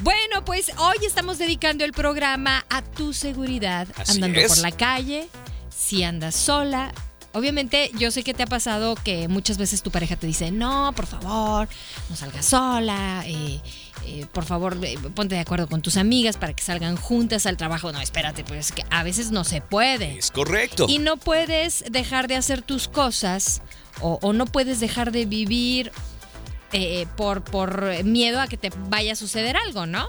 Bueno, 0.00 0.44
pues 0.44 0.72
hoy 0.78 0.96
estamos 1.06 1.38
dedicando 1.38 1.84
el 1.84 1.92
programa 1.92 2.64
a 2.70 2.82
tu 2.82 3.12
seguridad 3.12 3.86
Así 3.96 4.12
andando 4.12 4.40
es. 4.40 4.48
por 4.48 4.58
la 4.58 4.72
calle, 4.72 5.28
si 5.74 6.04
andas 6.04 6.34
sola. 6.36 6.92
Obviamente, 7.32 7.90
yo 7.98 8.10
sé 8.10 8.22
que 8.22 8.34
te 8.34 8.42
ha 8.42 8.46
pasado 8.46 8.94
que 8.94 9.28
muchas 9.28 9.58
veces 9.58 9.82
tu 9.82 9.90
pareja 9.90 10.16
te 10.16 10.26
dice, 10.26 10.50
no, 10.50 10.92
por 10.94 11.06
favor, 11.06 11.68
no 12.10 12.16
salgas 12.16 12.46
sola, 12.46 13.24
eh, 13.26 13.60
eh, 14.06 14.26
por 14.32 14.44
favor, 14.44 14.78
eh, 14.82 14.98
ponte 15.14 15.34
de 15.34 15.40
acuerdo 15.40 15.68
con 15.68 15.80
tus 15.82 15.96
amigas 15.96 16.36
para 16.36 16.54
que 16.54 16.62
salgan 16.62 16.96
juntas 16.96 17.46
al 17.46 17.56
trabajo. 17.56 17.92
No, 17.92 18.00
espérate, 18.00 18.44
pues 18.44 18.72
que 18.72 18.84
a 18.90 19.02
veces 19.02 19.30
no 19.30 19.44
se 19.44 19.60
puede. 19.60 20.18
Es 20.18 20.30
correcto. 20.30 20.86
Y 20.88 20.98
no 20.98 21.16
puedes 21.16 21.84
dejar 21.90 22.28
de 22.28 22.36
hacer 22.36 22.62
tus 22.62 22.88
cosas 22.88 23.62
o, 24.00 24.18
o 24.22 24.32
no 24.32 24.46
puedes 24.46 24.80
dejar 24.80 25.12
de 25.12 25.24
vivir 25.26 25.92
eh, 26.74 27.06
por, 27.16 27.44
por 27.44 28.02
miedo 28.02 28.40
a 28.40 28.46
que 28.46 28.56
te 28.56 28.70
vaya 28.88 29.12
a 29.12 29.16
suceder 29.16 29.58
algo, 29.58 29.84
¿no? 29.84 30.08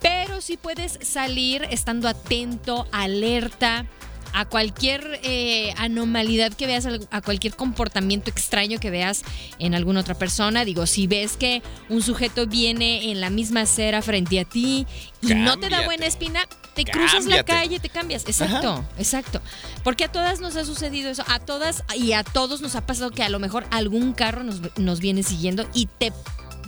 Pero 0.00 0.40
sí 0.40 0.56
puedes 0.56 0.98
salir 1.00 1.64
estando 1.70 2.08
atento, 2.08 2.88
alerta 2.90 3.86
a 4.32 4.44
cualquier 4.44 5.20
eh, 5.22 5.74
anomalidad 5.76 6.52
que 6.52 6.66
veas, 6.66 6.86
a 7.10 7.20
cualquier 7.20 7.54
comportamiento 7.54 8.30
extraño 8.30 8.80
que 8.80 8.90
veas 8.90 9.22
en 9.58 9.74
alguna 9.74 10.00
otra 10.00 10.14
persona. 10.14 10.64
Digo, 10.64 10.86
si 10.86 11.06
ves 11.06 11.36
que 11.36 11.62
un 11.88 12.02
sujeto 12.02 12.46
viene 12.46 13.10
en 13.10 13.20
la 13.20 13.30
misma 13.30 13.62
acera 13.62 14.02
frente 14.02 14.40
a 14.40 14.44
ti 14.44 14.86
y 15.20 15.34
no 15.34 15.58
te 15.58 15.68
da 15.68 15.84
buena 15.84 16.06
espina, 16.06 16.40
te 16.74 16.84
cruzas 16.84 17.26
la 17.26 17.44
calle, 17.44 17.78
te 17.80 17.88
cambias. 17.88 18.24
Exacto, 18.26 18.84
exacto. 18.98 19.40
Porque 19.84 20.04
a 20.04 20.08
todas 20.08 20.40
nos 20.40 20.56
ha 20.56 20.64
sucedido 20.64 21.10
eso, 21.10 21.24
a 21.28 21.38
todas 21.38 21.84
y 21.94 22.12
a 22.12 22.24
todos 22.24 22.60
nos 22.60 22.76
ha 22.76 22.86
pasado 22.86 23.10
que 23.10 23.22
a 23.22 23.28
lo 23.28 23.38
mejor 23.38 23.66
algún 23.70 24.12
carro 24.12 24.42
nos, 24.42 24.60
nos 24.78 25.00
viene 25.00 25.22
siguiendo 25.22 25.68
y 25.74 25.86
te 25.86 26.12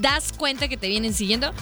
das 0.00 0.32
cuenta 0.32 0.68
que 0.68 0.76
te 0.76 0.88
vienen 0.88 1.14
siguiendo. 1.14 1.52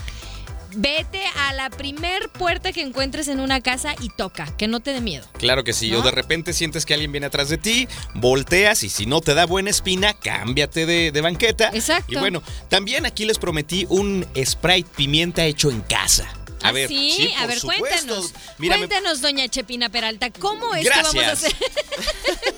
Vete 0.75 1.21
a 1.35 1.53
la 1.53 1.69
primer 1.69 2.29
puerta 2.29 2.71
que 2.71 2.81
encuentres 2.81 3.27
en 3.27 3.39
una 3.39 3.61
casa 3.61 3.95
y 4.01 4.09
toca, 4.09 4.45
que 4.57 4.67
no 4.67 4.79
te 4.79 4.93
dé 4.93 5.01
miedo. 5.01 5.27
Claro 5.37 5.63
que 5.63 5.73
sí, 5.73 5.91
¿No? 5.91 5.99
o 5.99 6.01
de 6.01 6.11
repente 6.11 6.53
sientes 6.53 6.85
que 6.85 6.93
alguien 6.93 7.11
viene 7.11 7.27
atrás 7.27 7.49
de 7.49 7.57
ti, 7.57 7.87
volteas 8.13 8.83
y 8.83 8.89
si 8.89 9.05
no 9.05 9.21
te 9.21 9.33
da 9.33 9.45
buena 9.45 9.69
espina, 9.69 10.13
cámbiate 10.13 10.85
de, 10.85 11.11
de 11.11 11.21
banqueta. 11.21 11.69
Exacto. 11.73 12.11
Y 12.11 12.15
bueno, 12.15 12.41
también 12.69 13.05
aquí 13.05 13.25
les 13.25 13.37
prometí 13.39 13.85
un 13.89 14.25
Sprite 14.43 14.89
pimienta 14.95 15.45
hecho 15.45 15.69
en 15.69 15.81
casa. 15.81 16.27
A 16.63 16.69
¿Ah, 16.69 16.71
ver, 16.71 16.87
sí? 16.87 17.33
a 17.37 17.45
ver, 17.45 17.59
supuesto. 17.59 17.85
cuéntanos. 17.85 18.33
Cuéntanos, 18.57 19.19
doña 19.21 19.49
Chepina 19.49 19.89
Peralta, 19.89 20.29
¿cómo 20.31 20.73
es 20.75 20.83
que 20.83 20.89
vamos 20.89 21.13
a 21.15 21.17
Gracias. 21.17 21.53
hacer? 21.53 21.55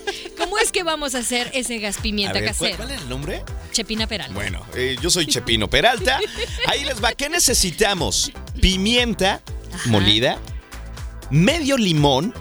¿Cómo 0.56 0.64
es 0.64 0.72
que 0.72 0.84
vamos 0.84 1.14
a 1.14 1.18
hacer 1.18 1.50
ese 1.52 1.78
gas 1.80 1.98
pimienta 1.98 2.40
ver, 2.40 2.44
¿cuál, 2.44 2.70
casero? 2.70 2.76
cuál 2.78 2.90
era 2.92 3.02
el 3.02 3.08
nombre? 3.10 3.44
Chepina 3.72 4.06
Peralta. 4.06 4.32
Bueno, 4.32 4.64
eh, 4.74 4.96
yo 5.02 5.10
soy 5.10 5.26
Chepino 5.26 5.68
Peralta. 5.68 6.18
Ahí 6.66 6.82
les 6.82 7.04
va. 7.04 7.12
¿Qué 7.12 7.28
necesitamos? 7.28 8.32
Pimienta 8.58 9.42
Ajá. 9.74 9.90
molida, 9.90 10.38
medio 11.28 11.76
limón, 11.76 12.32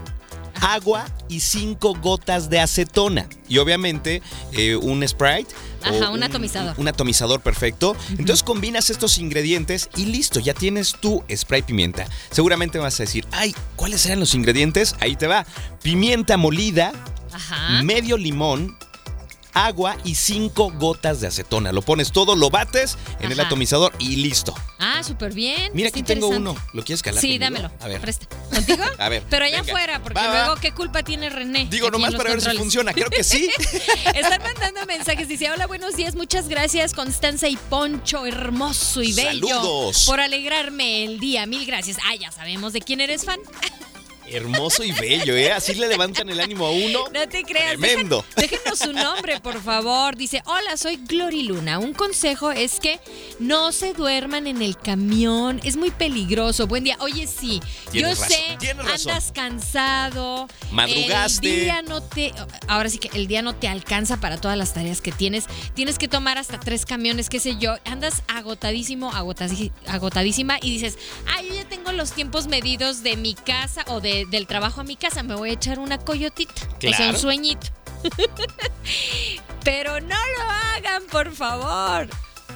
agua 0.62 1.06
y 1.28 1.42
cinco 1.42 1.94
gotas 1.94 2.50
de 2.50 2.62
acetona. 2.62 3.28
Y 3.50 3.58
obviamente 3.58 4.22
eh, 4.54 4.78
un 4.78 5.06
Sprite. 5.06 5.54
Ajá, 5.84 6.10
un 6.12 6.24
atomizador. 6.24 6.74
Un, 6.80 6.88
atomizador 6.88 7.42
perfecto. 7.42 7.98
Entonces 8.12 8.44
combinas 8.44 8.90
estos 8.90 9.18
ingredientes 9.18 9.90
y 9.98 10.06
listo, 10.06 10.40
ya 10.40 10.54
tienes 10.54 10.96
tu 11.02 11.22
Sprite 11.36 11.64
pimienta. 11.64 12.08
Seguramente 12.32 12.80
vas 12.80 12.98
a 12.98 13.04
decir, 13.04 13.28
ay, 13.34 13.54
¿cuáles 13.76 14.06
eran 14.06 14.22
los 14.22 14.36
ingredientes? 14.36 14.96
Ahí 15.02 15.18
te 15.18 15.28
va. 15.28 15.46
Pimienta 15.84 16.38
molida, 16.38 16.94
Ajá. 17.36 17.82
medio 17.84 18.18
limón, 18.18 18.78
agua 19.54 19.96
y 20.04 20.16
cinco 20.16 20.70
gotas 20.72 21.22
de 21.22 21.28
acetona. 21.28 21.72
Lo 21.72 21.82
pones 21.82 22.12
todo, 22.12 22.36
lo 22.36 22.50
bates 22.50 22.98
en 23.22 23.32
el 23.32 23.40
atomizador 23.40 23.94
y 24.00 24.18
listo. 24.18 24.54
Ah, 24.80 25.02
súper 25.02 25.34
bien. 25.34 25.72
Mira, 25.74 25.88
Está 25.88 26.00
aquí 26.00 26.04
tengo 26.06 26.28
uno. 26.28 26.56
¿Lo 26.74 26.84
quieres 26.84 27.02
calar? 27.02 27.22
Sí, 27.22 27.40
conmigo? 27.40 27.44
dámelo. 27.46 27.72
A 27.80 27.88
ver. 27.88 28.02
Presta. 28.02 28.26
¿Contigo? 28.54 28.84
A 28.98 29.08
ver, 29.08 29.24
Pero 29.30 29.46
allá 29.46 29.62
venga. 29.62 29.72
afuera, 29.72 30.04
porque 30.04 30.20
Va, 30.20 30.28
luego, 30.46 30.60
¿qué 30.60 30.74
culpa 30.74 31.04
tiene 31.04 31.30
René? 31.30 31.68
Digo, 31.72 31.90
nomás 31.90 32.14
para 32.16 32.32
ver 32.32 32.42
si 32.42 32.50
funciona. 32.58 32.94
Creo 32.94 33.10
que 33.10 33.24
sí. 33.24 33.50
Están 34.14 34.42
mandando 34.44 34.86
mensajes. 34.86 35.30
Dice: 35.30 35.50
Hola, 35.50 35.68
buenos 35.68 35.96
días. 35.96 36.16
Muchas 36.16 36.50
gracias, 36.50 36.94
Constanza 36.94 37.48
y 37.48 37.56
Poncho, 37.56 38.26
hermoso 38.26 39.02
y 39.02 39.14
bello. 39.14 39.48
Saludos. 39.48 40.04
Por 40.06 40.20
alegrarme 40.20 41.06
el 41.06 41.20
día. 41.22 41.46
Mil 41.46 41.66
gracias. 41.66 41.98
Ah, 42.06 42.16
ya 42.16 42.30
sabemos 42.32 42.74
de 42.74 42.82
quién 42.82 43.00
eres 43.00 43.24
fan. 43.24 43.40
Hermoso 44.28 44.84
y 44.84 44.92
bello, 44.92 45.36
¿eh? 45.36 45.52
Así 45.52 45.76
le 45.76 45.88
levantan 45.88 46.30
el 46.30 46.40
ánimo 46.40 46.66
a 46.66 46.72
uno. 46.72 47.00
No 47.14 47.30
te 47.30 47.44
creas. 47.44 47.78
Tremendo. 47.78 48.26
Dejen- 48.36 48.50
déjenos 48.52 48.80
su 48.80 48.92
nombre, 48.92 49.40
por 49.40 49.62
favor. 49.62 50.16
Dice, 50.16 50.42
hola, 50.46 50.78
soy 50.78 50.98
Glory 50.98 51.44
Luna. 51.44 51.78
Un 51.80 51.94
consejo 51.94 52.52
es 52.52 52.80
que 52.80 53.00
no 53.40 53.72
se 53.72 53.94
duerman 53.94 54.48
en 54.48 54.62
el 54.62 54.78
camión. 54.78 55.60
Es 55.64 55.78
muy 55.78 55.92
peligroso. 55.92 56.66
Buen 56.68 56.84
día. 56.84 56.98
Oye, 57.02 57.28
sí. 57.28 57.62
Tienes 57.92 58.18
yo 58.18 58.24
razón, 58.24 58.38
sé, 58.60 58.74
razón. 58.74 59.12
andas 59.12 59.32
cansado. 59.32 60.48
Madrugaste. 60.72 61.48
El 61.54 61.60
día 61.62 61.82
no 61.84 62.02
te... 62.02 62.34
Ahora 62.68 62.90
sí 62.90 62.98
que 62.98 63.10
el 63.16 63.28
día 63.28 63.42
no 63.42 63.56
te 63.56 63.68
alcanza 63.68 64.18
para 64.18 64.42
todas 64.42 64.58
las 64.58 64.74
tareas 64.74 65.02
que 65.02 65.12
tienes. 65.12 65.46
Tienes 65.76 65.98
que 66.00 66.08
tomar 66.08 66.38
hasta 66.38 66.60
tres 66.60 66.86
camiones, 66.86 67.30
qué 67.30 67.40
sé 67.40 67.58
yo. 67.58 67.76
Andas 67.86 68.24
agotadísimo, 68.28 69.12
agotadísima 69.88 70.58
y 70.62 70.72
dices, 70.72 70.98
ah, 71.28 71.42
yo 71.42 71.54
ya 71.54 71.66
tengo 71.68 71.92
los 71.92 72.12
tiempos 72.12 72.48
medidos 72.48 73.04
de 73.04 73.18
mi 73.18 73.34
casa 73.36 73.84
o 73.88 74.02
de- 74.02 74.15
del 74.30 74.48
trabajo 74.48 74.80
a 74.82 74.84
mi 74.86 74.96
casa. 74.96 75.22
Me 75.24 75.36
voy 75.36 75.50
a 75.50 75.54
echar 75.54 75.80
una 75.80 75.98
coyotita. 75.98 76.54
O 76.78 76.80
sea, 76.80 76.92
Claro. 76.96 77.12
un 77.14 77.18
sueñito. 77.20 77.68
Pero 79.64 80.00
no 80.00 80.16
lo 80.16 80.44
hagan, 80.76 81.04
por 81.12 81.32
favor. 81.32 82.08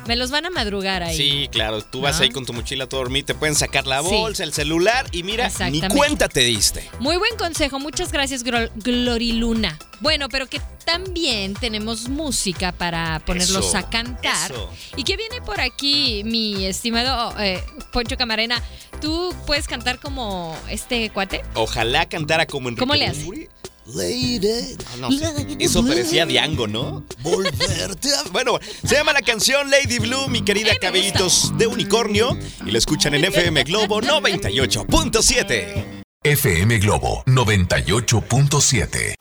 Me 0.09 0.15
los 0.15 0.31
van 0.31 0.43
a 0.43 0.49
madrugar 0.49 1.03
ahí. 1.03 1.15
Sí, 1.15 1.49
claro, 1.51 1.83
tú 1.83 2.01
vas 2.01 2.17
¿No? 2.17 2.23
ahí 2.23 2.31
con 2.31 2.43
tu 2.43 2.51
mochila 2.51 2.85
a 2.85 2.87
dormir, 2.87 3.25
te 3.25 3.35
pueden 3.35 3.53
sacar 3.53 3.85
la 3.85 4.01
Sí. 4.01 4.07
bolsa, 4.09 4.43
el 4.43 4.51
celular 4.53 5.05
y 5.11 5.21
mira, 5.21 5.51
ni 5.69 5.81
cuenta 5.81 6.27
te 6.27 6.39
diste. 6.39 6.89
Muy 6.99 7.17
buen 7.17 7.37
consejo, 7.37 7.77
muchas 7.77 8.11
gracias 8.11 8.43
Gloriluna. 8.43 9.77
Bueno, 9.99 10.27
pero 10.27 10.47
que 10.47 10.59
también 10.83 11.53
tenemos 11.53 12.09
música 12.09 12.71
para 12.71 13.19
ponerlos 13.23 13.67
Eso, 13.67 13.77
a 13.77 13.87
cantar. 13.87 14.49
eso. 14.49 14.71
¿Y 14.95 15.03
qué 15.03 15.15
viene 15.15 15.43
por 15.43 15.61
aquí, 15.61 16.23
mi 16.25 16.65
estimado 16.65 17.39
eh, 17.39 17.63
Poncho 17.91 18.17
Camarena? 18.17 18.63
¿Tú 19.01 19.35
puedes 19.45 19.67
cantar 19.67 19.99
como 19.99 20.57
este 20.71 21.11
cuate? 21.11 21.43
Ojalá 21.53 22.09
cantara 22.09 22.47
como 22.47 22.69
Enrique 22.69 22.79
¿Cómo 22.79 22.95
le 22.95 23.05
hace? 23.05 23.19
Bunbury. 23.19 23.47
Lady. 23.95 24.75
No, 24.99 25.09
no 25.09 25.17
sé. 25.17 25.47
Eso 25.59 25.85
parecía 25.85 26.25
Diango, 26.25 26.67
¿no? 26.67 27.03
Volverte 27.21 28.09
a... 28.15 28.23
Bueno, 28.31 28.59
se 28.83 28.95
llama 28.95 29.13
la 29.13 29.21
canción 29.21 29.69
Lady 29.69 29.99
Blue, 29.99 30.27
mi 30.27 30.41
querida 30.41 30.71
Eh, 30.73 30.79
Cabellitos 30.79 31.57
de 31.57 31.67
Unicornio. 31.67 32.37
Y 32.65 32.71
la 32.71 32.77
escuchan 32.77 33.13
en 33.15 33.25
FM 33.25 33.63
Globo 33.63 34.01
98.7. 34.01 36.03
FM 36.23 36.79
Globo 36.79 37.23
98.7. 37.25 39.13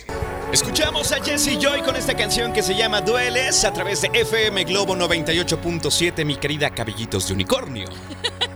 Escuchamos 0.53 1.13
a 1.13 1.23
Jesse 1.23 1.59
Joy 1.61 1.83
con 1.83 1.95
esta 1.95 2.17
canción 2.17 2.53
que 2.53 2.63
se 2.63 2.75
llama 2.75 3.03
Dueles 3.03 3.65
a 3.65 3.73
través 3.73 4.01
de 4.01 4.11
FM 4.15 4.65
Globo 4.65 4.97
98.7, 4.97 6.25
mi 6.25 6.37
querida 6.37 6.71
Cabellitos 6.71 7.29
de 7.29 7.35
Unicornio. 7.35 7.89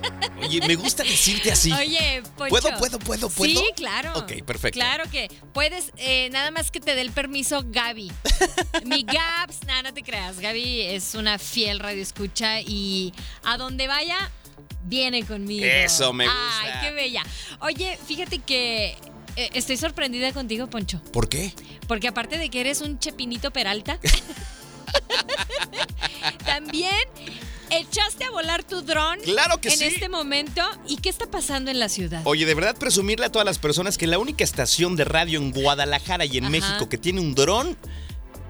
Oye, 0.60 0.68
me 0.68 0.74
gusta 0.76 1.02
decirte 1.02 1.50
así. 1.50 1.72
Oye, 1.72 2.22
Poncho. 2.36 2.50
¿Puedo, 2.50 2.78
puedo, 2.78 2.98
puedo, 2.98 3.30
puedo? 3.30 3.60
Sí, 3.60 3.66
claro. 3.74 4.12
Ok, 4.16 4.42
perfecto. 4.44 4.78
Claro 4.78 5.04
que 5.10 5.28
puedes, 5.52 5.92
eh, 5.96 6.28
nada 6.30 6.50
más 6.50 6.70
que 6.70 6.80
te 6.80 6.94
dé 6.94 7.00
el 7.00 7.12
permiso 7.12 7.64
Gaby. 7.66 8.12
Mi 8.84 9.02
Gabs, 9.02 9.64
nada, 9.66 9.82
no 9.82 9.94
te 9.94 10.02
creas. 10.02 10.40
Gaby 10.40 10.82
es 10.82 11.14
una 11.14 11.38
fiel 11.38 11.78
radioescucha 11.80 12.60
y 12.60 13.12
a 13.44 13.56
donde 13.56 13.86
vaya, 13.86 14.30
viene 14.84 15.24
conmigo. 15.24 15.64
Eso 15.64 16.12
me 16.12 16.24
Ay, 16.24 16.30
gusta. 16.30 16.80
qué 16.82 16.92
bella. 16.92 17.22
Oye, 17.60 17.98
fíjate 18.06 18.38
que 18.38 18.96
eh, 19.36 19.50
estoy 19.54 19.76
sorprendida 19.76 20.32
contigo, 20.32 20.68
Poncho. 20.68 21.00
¿Por 21.12 21.28
qué? 21.28 21.54
Porque 21.88 22.08
aparte 22.08 22.38
de 22.38 22.50
que 22.50 22.60
eres 22.60 22.80
un 22.80 22.98
chepinito 22.98 23.50
peralta, 23.50 23.98
también 26.44 26.94
echaste 27.78 28.24
a 28.24 28.30
volar 28.30 28.62
tu 28.64 28.82
dron 28.82 29.18
Claro 29.24 29.60
que 29.60 29.68
en 29.70 29.78
sí. 29.78 29.84
este 29.84 30.08
momento. 30.08 30.62
¿Y 30.86 30.96
qué 30.98 31.08
está 31.08 31.26
pasando 31.30 31.70
en 31.70 31.78
la 31.78 31.88
ciudad? 31.88 32.22
Oye, 32.24 32.46
de 32.46 32.54
verdad 32.54 32.76
presumirle 32.76 33.26
a 33.26 33.32
todas 33.32 33.46
las 33.46 33.58
personas 33.58 33.98
que 33.98 34.06
la 34.06 34.18
única 34.18 34.44
estación 34.44 34.96
de 34.96 35.04
radio 35.04 35.38
en 35.38 35.52
Guadalajara 35.52 36.24
y 36.24 36.38
en 36.38 36.44
Ajá. 36.44 36.50
México 36.50 36.88
que 36.88 36.98
tiene 36.98 37.20
un 37.20 37.34
dron 37.34 37.76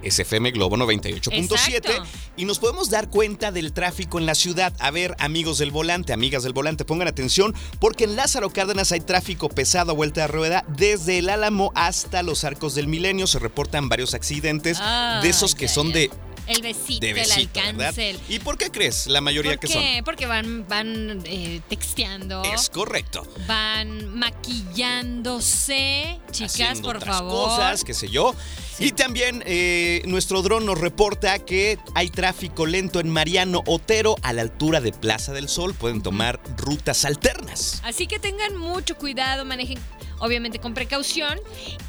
es 0.02 0.18
FM 0.18 0.50
Globo 0.50 0.76
98.7 0.76 1.76
Exacto. 1.76 2.04
y 2.36 2.44
nos 2.44 2.58
podemos 2.58 2.90
dar 2.90 3.08
cuenta 3.08 3.52
del 3.52 3.72
tráfico 3.72 4.18
en 4.18 4.26
la 4.26 4.34
ciudad. 4.34 4.72
A 4.80 4.90
ver, 4.90 5.14
amigos 5.20 5.58
del 5.58 5.70
volante, 5.70 6.12
amigas 6.12 6.42
del 6.42 6.52
volante, 6.52 6.84
pongan 6.84 7.06
atención 7.06 7.54
porque 7.78 8.02
en 8.04 8.16
Lázaro 8.16 8.50
Cárdenas 8.50 8.90
hay 8.90 9.00
tráfico 9.00 9.48
pesado 9.48 9.92
a 9.92 9.94
vuelta 9.94 10.22
de 10.22 10.26
rueda 10.26 10.64
desde 10.76 11.18
el 11.18 11.28
Álamo 11.28 11.70
hasta 11.76 12.24
los 12.24 12.42
Arcos 12.42 12.74
del 12.74 12.88
Milenio. 12.88 13.28
Se 13.28 13.38
reportan 13.38 13.88
varios 13.88 14.14
accidentes 14.14 14.80
de 15.22 15.28
esos 15.28 15.54
que 15.54 15.68
son 15.68 15.92
de, 15.92 16.10
El 16.52 16.62
besito, 16.62 17.06
de 17.06 17.12
besito, 17.12 17.60
el 17.60 17.66
¿verdad? 17.76 17.88
alcance. 17.88 18.10
el- 18.10 18.20
¿Y 18.28 18.38
por 18.38 18.58
qué 18.58 18.70
crees 18.70 19.06
la 19.06 19.20
mayoría 19.20 19.52
¿Por 19.52 19.60
que 19.60 19.68
qué? 19.68 20.02
Porque 20.04 20.26
van, 20.26 20.66
van 20.68 21.22
eh, 21.24 21.60
texteando. 21.68 22.44
son? 22.44 22.54
Es 22.54 22.70
correcto. 22.70 23.26
Van 23.46 24.18
maquillándose. 24.18 26.18
Chicas, 26.30 26.52
haciendo 26.52 26.82
por 26.88 26.96
otras 26.96 27.16
favor. 27.18 27.48
cosas, 27.48 27.84
qué 27.84 27.94
sé 27.94 28.08
yo. 28.08 28.34
Sí. 28.76 28.86
Y 28.86 28.92
también 28.92 29.42
eh, 29.46 30.02
nuestro 30.06 30.42
dron 30.42 30.64
nos 30.66 30.78
reporta 30.78 31.38
que 31.38 31.78
hay 31.94 32.08
tráfico 32.08 32.66
lento 32.66 33.00
en 33.00 33.10
Mariano 33.10 33.62
Otero 33.66 34.16
a 34.22 34.32
la 34.32 34.42
altura 34.42 34.80
de 34.80 34.92
Plaza 34.92 35.32
del 35.32 35.48
Sol. 35.48 35.74
Pueden 35.74 36.02
tomar 36.02 36.40
rutas 36.56 37.04
alternas. 37.04 37.80
Así 37.84 38.06
que 38.06 38.18
tengan 38.18 38.56
mucho 38.56 38.96
cuidado, 38.96 39.44
manejen 39.44 39.78
obviamente 40.22 40.58
con 40.58 40.72
precaución 40.72 41.38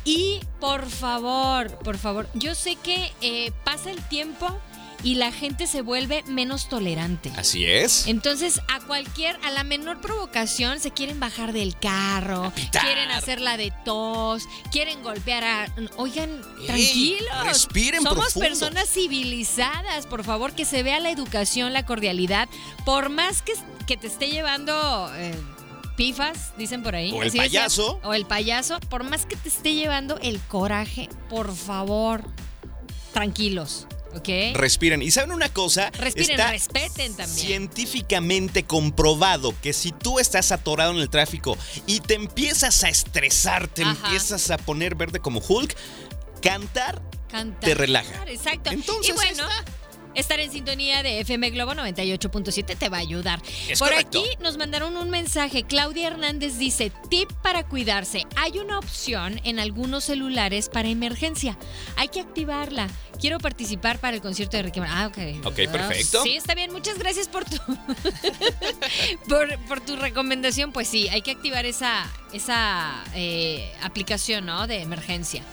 y 0.04 0.42
por 0.60 0.90
favor, 0.90 1.72
por 1.80 1.98
favor, 1.98 2.28
yo 2.34 2.54
sé 2.56 2.76
que 2.76 3.14
eh, 3.22 3.52
pasa 3.64 3.90
el 3.92 4.02
tiempo 4.10 4.60
y 5.06 5.16
la 5.16 5.34
gente 5.34 5.68
se 5.68 5.82
vuelve 5.82 6.24
menos 6.28 6.70
tolerante. 6.70 7.30
Así 7.36 7.66
es. 7.66 8.08
Entonces, 8.08 8.62
a 8.74 8.80
cualquier, 8.80 9.38
a 9.44 9.52
la 9.52 9.66
menor 9.66 10.00
provocación, 10.00 10.80
se 10.80 10.92
quieren 10.92 11.20
bajar 11.20 11.52
del 11.52 11.78
carro, 11.78 12.54
quieren 12.72 13.12
hacer 13.12 13.42
la 13.42 13.58
de 13.58 13.74
tos, 13.84 14.44
quieren 14.72 15.04
golpear 15.04 15.44
a. 15.44 15.66
Oigan, 15.98 16.30
Ey, 16.62 16.66
tranquilos. 16.68 17.44
respiren 17.46 18.02
Somos 18.02 18.18
profundo. 18.28 18.48
personas 18.48 18.88
civilizadas, 18.90 20.08
por 20.08 20.24
favor, 20.24 20.54
que 20.54 20.64
se 20.64 20.84
vea 20.84 21.02
la 21.02 21.12
educación, 21.12 21.74
la 21.74 21.86
cordialidad. 21.86 22.48
Por 22.86 23.10
más 23.10 23.42
que, 23.42 23.54
que 23.86 23.98
te 23.98 24.08
esté 24.08 24.30
llevando. 24.30 25.12
eh, 25.16 25.36
Pifas, 25.96 26.54
dicen 26.58 26.82
por 26.84 26.96
ahí. 26.96 27.12
O 27.12 27.22
el 27.22 27.28
así 27.30 27.38
decían, 27.38 27.64
payaso. 27.64 28.00
O 28.04 28.14
el 28.14 28.26
payaso. 28.26 28.80
Por 28.90 29.04
más 29.04 29.26
que 29.26 29.36
te 29.36 29.50
esté 29.50 29.74
llevando 29.76 30.18
el 30.22 30.40
coraje, 30.40 31.10
por 31.30 31.56
favor, 31.56 32.24
tranquilos, 33.14 33.88
¿ok? 34.16 34.56
Respiren. 34.56 35.02
Y 35.02 35.12
saben 35.12 35.32
una 35.32 35.50
cosa, 35.50 35.92
Respiren, 35.92 36.32
está 36.32 36.52
respeten 36.52 37.16
también. 37.16 37.38
científicamente 37.48 38.64
comprobado 38.64 39.54
que 39.62 39.74
si 39.74 39.92
tú 39.92 40.20
estás 40.20 40.52
atorado 40.52 40.92
en 40.92 40.98
el 40.98 41.10
tráfico 41.10 41.58
y 41.86 42.00
te 42.00 42.16
empiezas 42.16 42.84
a 42.84 42.90
estresar, 42.90 43.68
te 43.68 43.84
Ajá. 43.84 43.92
empiezas 44.08 44.50
a 44.52 44.58
poner 44.58 44.96
verde 44.96 45.20
como 45.20 45.40
Hulk, 45.48 45.76
cantar 46.42 47.02
Cantar. 47.30 47.60
te 47.70 47.76
relaja. 47.76 48.24
Exacto. 48.28 48.72
Entonces, 48.72 49.10
y 49.10 49.14
bueno, 49.14 49.44
estar 50.16 50.40
en 50.40 50.52
sintonía 50.52 51.04
de 51.04 51.20
FM 51.22 51.50
Globo 51.52 51.74
98.7 51.74 52.78
te 52.78 52.90
va 52.90 52.98
a 52.98 53.02
ayudar. 53.02 53.42
Es 53.70 53.80
Por 53.80 53.90
correcto. 53.90 54.20
aquí 54.20 54.30
nos 54.42 54.58
mandaron 54.58 54.98
un 54.98 55.10
mensaje. 55.10 55.64
Claudia 55.64 56.08
Hernández 56.08 56.58
dice, 56.58 56.92
tip 57.10 57.32
para 57.42 57.64
cuidarse. 57.68 58.26
Hay 58.36 58.60
una 58.60 58.80
opción 58.80 59.40
en 59.44 59.60
algunos 59.60 60.04
celulares 60.06 60.70
para 60.70 60.90
emergencia. 60.90 61.58
Hay 61.96 62.10
que 62.10 62.22
activarla. 62.22 62.88
Quiero 63.20 63.38
participar 63.40 64.00
para 64.00 64.16
el 64.16 64.22
concierto 64.22 64.58
de 64.58 64.64
Ricky 64.64 64.80
Martin. 64.80 64.98
Ah, 64.98 65.08
ok. 65.08 65.48
Ok, 65.48 65.72
perfecto. 65.72 66.24
Sí, 66.24 66.36
está 66.36 66.56
bien. 66.56 66.72
Muchas 66.72 66.98
gracias 66.98 67.28
por 67.28 67.46
tu, 67.46 67.58
por, 69.30 69.60
por 69.68 69.82
tu 69.82 69.96
recomendación. 69.96 70.72
Pues 70.72 70.88
sí, 70.88 71.08
hay 71.10 71.22
que 71.22 71.32
activar 71.32 71.66
esa, 71.66 72.10
esa 72.34 73.04
eh, 73.16 73.72
aplicación, 73.82 74.46
¿no? 74.46 74.68
De 74.68 74.82
emergencia. 74.82 75.44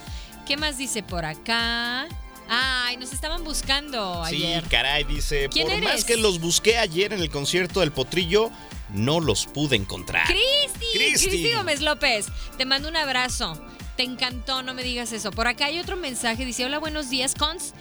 ¿Qué 0.46 0.56
más 0.56 0.78
dice 0.78 1.02
por 1.02 1.24
acá? 1.24 2.08
Ay, 2.52 2.96
nos 2.96 3.12
estaban 3.12 3.44
buscando 3.44 4.24
ayer. 4.24 4.64
Sí, 4.64 4.68
caray, 4.68 5.04
dice. 5.04 5.48
¿Quién 5.52 5.68
por 5.68 5.82
más 5.82 6.04
que 6.04 6.16
los 6.16 6.40
busqué 6.40 6.78
ayer 6.78 7.12
en 7.12 7.20
el 7.20 7.30
concierto 7.30 7.78
del 7.78 7.92
Potrillo, 7.92 8.50
no 8.92 9.20
los 9.20 9.46
pude 9.46 9.76
encontrar. 9.76 10.26
Cristi. 10.26 10.86
Cristi 10.92 11.52
Gómez 11.54 11.80
López, 11.80 12.26
te 12.58 12.64
mando 12.64 12.88
un 12.88 12.96
abrazo. 12.96 13.56
Te 13.96 14.02
encantó, 14.02 14.64
no 14.64 14.74
me 14.74 14.82
digas 14.82 15.12
eso. 15.12 15.30
Por 15.30 15.46
acá 15.46 15.66
hay 15.66 15.78
otro 15.78 15.96
mensaje, 15.96 16.44
dice, 16.44 16.64
hola, 16.64 16.78
buenos 16.78 17.08
días, 17.08 17.36
Cons 17.36 17.72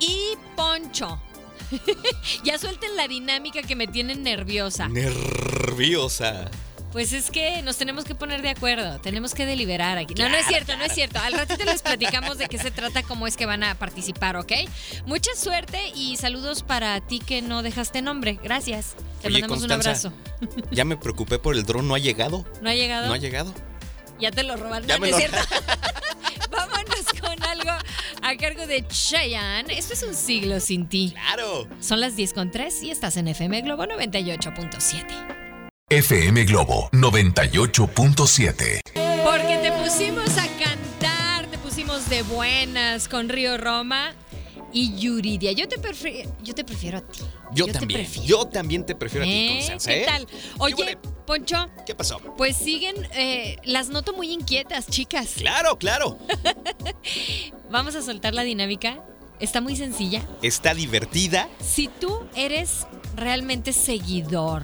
y 0.00 0.34
Poncho. 0.54 1.18
ya 2.44 2.58
suelten 2.58 2.96
la 2.96 3.08
dinámica 3.08 3.62
que 3.62 3.74
me 3.74 3.86
tienen 3.86 4.22
nerviosa. 4.22 4.88
Nerviosa. 4.88 6.50
Pues 6.92 7.12
es 7.12 7.30
que 7.30 7.62
nos 7.62 7.76
tenemos 7.76 8.04
que 8.04 8.16
poner 8.16 8.42
de 8.42 8.50
acuerdo, 8.50 8.98
tenemos 9.00 9.32
que 9.32 9.46
deliberar 9.46 9.96
aquí. 9.96 10.14
No, 10.14 10.28
no 10.28 10.36
es 10.36 10.46
cierto, 10.46 10.76
no 10.76 10.84
es 10.84 10.92
cierto. 10.92 11.20
Al 11.20 11.34
ratito 11.34 11.64
les 11.64 11.82
platicamos 11.82 12.36
de 12.36 12.48
qué 12.48 12.58
se 12.58 12.72
trata, 12.72 13.04
cómo 13.04 13.28
es 13.28 13.36
que 13.36 13.46
van 13.46 13.62
a 13.62 13.76
participar, 13.76 14.36
¿ok? 14.36 14.52
Mucha 15.06 15.34
suerte 15.36 15.92
y 15.94 16.16
saludos 16.16 16.64
para 16.64 17.00
ti 17.00 17.20
que 17.20 17.42
no 17.42 17.62
dejaste 17.62 18.02
nombre. 18.02 18.40
Gracias. 18.42 18.96
Te 19.22 19.28
Oye, 19.28 19.40
mandamos 19.40 19.64
un 19.64 19.72
abrazo. 19.72 20.12
Ya 20.72 20.84
me 20.84 20.96
preocupé 20.96 21.38
por 21.38 21.54
el 21.54 21.64
dron, 21.64 21.86
no 21.86 21.94
ha 21.94 21.98
llegado. 21.98 22.44
¿No 22.60 22.70
ha 22.70 22.74
llegado? 22.74 23.06
No 23.06 23.14
ha 23.14 23.18
llegado. 23.18 23.54
Ya 24.18 24.32
te 24.32 24.42
lo 24.42 24.56
robaron. 24.56 24.88
Ya 24.88 24.96
No, 24.96 25.00
me 25.02 25.10
no 25.10 25.16
es 25.16 25.22
cierto. 25.28 25.38
Vámonos 26.50 27.06
con 27.20 27.42
algo 27.44 27.70
a 28.22 28.36
cargo 28.36 28.66
de 28.66 28.86
Cheyenne. 28.88 29.72
Esto 29.78 29.94
es 29.94 30.02
un 30.02 30.14
siglo 30.14 30.58
sin 30.58 30.88
ti. 30.88 31.12
Claro. 31.12 31.68
Son 31.80 32.00
las 32.00 32.16
10 32.16 32.32
con 32.32 32.50
3 32.50 32.82
y 32.82 32.90
estás 32.90 33.16
en 33.16 33.28
FM 33.28 33.62
Globo 33.62 33.84
98.7. 33.84 35.39
FM 35.92 36.44
Globo 36.44 36.88
98.7. 36.92 38.80
Porque 39.24 39.58
te 39.60 39.72
pusimos 39.72 40.28
a 40.38 40.46
cantar, 40.64 41.48
te 41.48 41.58
pusimos 41.58 42.08
de 42.08 42.22
buenas 42.22 43.08
con 43.08 43.28
Río 43.28 43.58
Roma 43.58 44.14
y 44.72 44.96
Yuridia. 44.96 45.50
Yo 45.50 45.66
te, 45.66 45.80
prefiero, 45.80 46.32
yo 46.44 46.54
te 46.54 46.62
prefiero 46.62 46.98
a 46.98 47.00
ti. 47.00 47.22
Yo, 47.52 47.66
te 47.66 47.72
también. 47.72 48.02
prefiero. 48.02 48.28
Yo 48.28 48.46
también 48.46 48.86
te 48.86 48.94
prefiero 48.94 49.24
a 49.24 49.26
ti, 49.26 49.32
¿Eh? 49.32 49.54
Constanza, 49.56 49.90
¿Qué 49.90 50.02
¿eh? 50.02 50.06
tal? 50.06 50.26
¿Qué 50.28 50.36
Oye, 50.58 50.74
huele? 50.76 50.98
Poncho, 51.26 51.68
¿Qué 51.84 51.96
pasó? 51.96 52.20
pues 52.36 52.56
siguen, 52.56 52.94
eh, 53.14 53.56
las 53.64 53.88
noto 53.88 54.12
muy 54.12 54.30
inquietas, 54.30 54.86
chicas. 54.86 55.30
Claro, 55.38 55.76
claro. 55.76 56.16
Vamos 57.68 57.96
a 57.96 58.02
soltar 58.02 58.32
la 58.32 58.44
dinámica. 58.44 59.02
Está 59.40 59.60
muy 59.60 59.74
sencilla. 59.74 60.22
Está 60.40 60.72
divertida. 60.72 61.48
Si 61.58 61.88
tú 61.88 62.28
eres 62.36 62.86
realmente 63.16 63.72
seguidor 63.72 64.62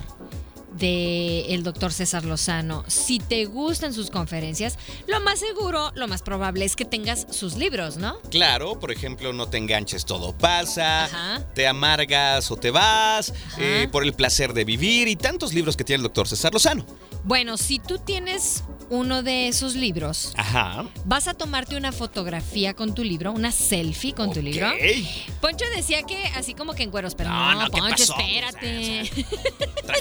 del 0.77 1.45
el 1.49 1.62
doctor 1.62 1.93
César 1.93 2.25
Lozano, 2.25 2.85
si 2.87 3.19
te 3.19 3.45
gustan 3.47 3.93
sus 3.93 4.11
conferencias, 4.11 4.79
lo 5.07 5.21
más 5.21 5.39
seguro, 5.41 5.93
lo 5.95 6.09
más 6.09 6.23
probable 6.23 6.65
es 6.65 6.77
que 6.77 6.85
tengas 6.85 7.27
sus 7.31 7.57
libros, 7.57 7.97
¿no? 7.97 8.19
Claro, 8.31 8.79
por 8.79 8.91
ejemplo, 8.93 9.33
no 9.33 9.49
te 9.49 9.59
enganches, 9.59 10.05
todo 10.05 10.37
pasa, 10.37 11.05
Ajá. 11.05 11.47
te 11.55 11.67
amargas 11.67 12.51
o 12.51 12.57
te 12.57 12.71
vas, 12.71 13.33
eh, 13.59 13.89
por 13.91 14.05
el 14.05 14.12
placer 14.12 14.53
de 14.53 14.65
vivir 14.65 15.09
y 15.09 15.17
tantos 15.17 15.53
libros 15.55 15.77
que 15.77 15.85
tiene 15.85 15.99
el 15.99 16.03
doctor 16.05 16.29
César 16.29 16.53
Lozano. 16.53 16.85
Bueno, 17.27 17.57
si 17.57 17.81
tú 17.81 17.99
tienes 17.99 18.62
uno 18.89 19.25
de 19.25 19.49
esos 19.49 19.75
libros, 19.75 20.33
Ajá. 20.37 20.85
vas 21.05 21.27
a 21.27 21.35
tomarte 21.35 21.77
una 21.77 21.91
fotografía 21.91 22.73
con 22.73 22.95
tu 22.95 23.03
libro, 23.03 23.33
una 23.33 23.51
selfie 23.51 24.15
con 24.15 24.33
tu 24.33 24.41
libro. 24.41 24.69
Poncho 25.41 25.65
decía 25.75 26.05
que 26.05 26.23
así 26.37 26.55
como 26.55 26.75
que 26.75 26.85
en 26.85 26.93
cueros, 26.93 27.17
pero 27.17 27.31
No, 27.31 27.55
no, 27.55 27.61
no, 27.62 27.71
¿qué 27.71 27.81
Poncho, 27.81 28.03
espérate. 28.05 29.11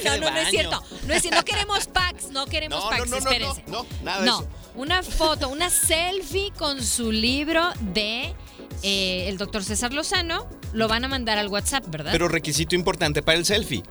No, 0.04 0.18
no, 0.18 0.30
no 0.32 0.38
es 0.38 0.50
cierto. 0.50 0.84
No 1.08 1.14
es 1.16 1.22
cierto. 1.24 1.40
No 1.40 1.46
queremos 1.46 1.88
packs, 1.88 2.30
no 2.32 2.46
queremos 2.46 2.84
No, 2.84 2.90
packs, 2.92 3.10
no, 3.10 3.12
no, 3.12 3.18
espérense. 3.18 3.64
no, 3.68 3.84
no, 3.84 3.86
nada 4.04 4.20
de 4.22 4.26
No, 4.28 4.40
eso. 4.42 4.50
una 4.76 5.02
foto, 5.02 5.50
una 5.50 5.70
selfie 5.72 6.52
con 6.56 6.84
su 6.84 7.12
libro 7.12 7.64
de 7.94 8.36
eh, 8.84 9.28
el 9.30 9.38
doctor 9.40 9.64
César 9.64 9.94
Lozano. 9.94 10.48
Lo 10.74 10.88
van 10.88 11.06
a 11.06 11.08
mandar 11.08 11.40
al 11.40 11.48
WhatsApp, 11.48 11.86
¿verdad? 11.88 12.12
Pero 12.12 12.28
requisito 12.28 12.76
importante 12.76 13.24
para 13.24 13.38
el 13.40 13.46
selfie, 13.46 13.82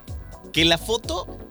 que 0.53 0.65
la 0.65 0.79
foto 0.79 1.44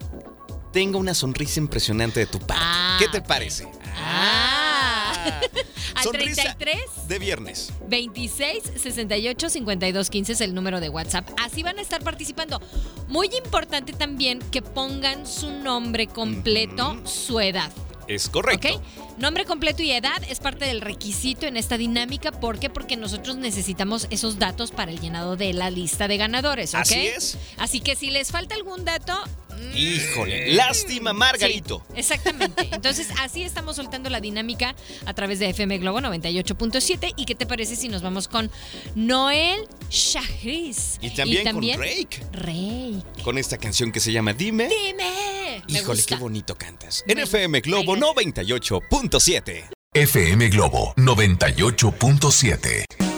tenga 0.74 0.98
una 0.98 1.14
sonrisa 1.14 1.60
impresionante 1.60 2.20
de 2.20 2.26
tu 2.26 2.40
parte. 2.40 2.56
Ah, 2.66 2.98
¿Qué 3.00 3.08
te 3.08 3.22
parece? 3.22 3.68
Ah. 3.96 5.14
Al 5.96 6.04
Sonrisa 6.04 6.56
33 6.58 7.08
de 7.08 7.20
viernes. 7.20 7.72
26 7.88 8.64
68 8.76 9.50
52 9.50 10.10
15 10.10 10.34
es 10.34 10.42
el 10.42 10.56
número 10.56 10.82
de 10.82 10.90
WhatsApp. 10.90 11.30
Así 11.40 11.62
van 11.62 11.78
a 11.78 11.82
estar 11.82 12.04
participando. 12.04 12.60
Muy 13.08 13.30
importante 13.46 13.94
también 13.94 14.40
que 14.52 14.62
pongan 14.62 15.28
su 15.28 15.52
nombre 15.52 16.08
completo, 16.08 16.98
su 17.06 17.40
edad. 17.40 17.72
Es 18.08 18.28
correcto. 18.28 18.68
¿Ok? 18.68 18.82
Nombre 19.18 19.46
completo 19.46 19.84
y 19.84 19.92
edad 19.92 20.22
es 20.28 20.40
parte 20.40 20.66
del 20.66 20.82
requisito 20.82 21.46
en 21.46 21.56
esta 21.56 21.78
dinámica. 21.78 22.32
¿Por 22.32 22.60
qué? 22.60 22.70
Porque 22.70 22.98
nosotros 22.98 23.38
necesitamos 23.38 24.08
esos 24.10 24.40
datos 24.40 24.72
para 24.72 24.92
el 24.92 25.00
llenado 25.00 25.38
de 25.38 25.54
la 25.54 25.70
lista 25.70 26.08
de 26.08 26.18
ganadores. 26.18 26.74
¿ok? 26.74 26.82
Así 26.82 27.08
es. 27.08 27.38
Así 27.58 27.80
que 27.80 27.96
si 27.96 28.10
les 28.10 28.32
falta 28.32 28.56
algún 28.56 28.84
dato. 28.84 29.14
Híjole, 29.76 30.54
lástima, 30.54 31.14
Margarito. 31.14 31.84
Sí, 31.90 32.00
exactamente. 32.00 32.70
Entonces, 32.72 33.10
así 33.20 33.44
estamos 33.44 33.76
soltando 33.76 34.10
la 34.10 34.22
dinámica 34.22 34.76
a 35.06 35.14
través 35.14 35.40
de 35.40 35.50
FM 35.50 35.78
Globo 35.80 36.00
98.7. 36.00 37.14
¿Y 37.18 37.26
qué 37.26 37.36
te 37.36 37.46
parece 37.46 37.76
si 37.76 37.90
nos 37.90 38.02
vamos 38.02 38.28
con 38.28 38.50
Noel 38.96 39.68
Shahriz? 39.90 40.98
Y 41.02 41.10
también, 41.12 41.52
con 41.52 41.62
Drake. 41.62 42.24
Rey. 42.32 43.04
Con 43.24 43.38
esta 43.38 43.58
canción 43.58 43.92
que 43.92 44.00
se 44.00 44.12
llama 44.12 44.34
Dime. 44.34 44.70
Dime. 44.70 45.62
Me 45.68 45.80
Híjole, 45.80 46.04
qué 46.04 46.16
bonito 46.16 46.56
cantas. 46.56 47.04
En. 47.08 47.20
FM 47.20 47.62
Globo 47.62 47.96
Ay, 47.96 48.02
98.7. 48.02 49.70
FM 49.94 50.50
Globo 50.50 50.94
98.7. 50.98 53.13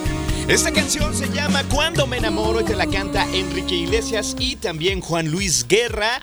Esta 0.47 0.71
canción 0.71 1.15
se 1.15 1.27
llama 1.29 1.63
Cuando 1.69 2.05
me 2.05 2.17
enamoro 2.17 2.61
y 2.61 2.65
te 2.65 2.75
la 2.75 2.85
canta 2.85 3.23
Enrique 3.33 3.73
Iglesias 3.75 4.35
y 4.37 4.55
también 4.57 5.01
Juan 5.01 5.29
Luis 5.31 5.67
Guerra, 5.67 6.19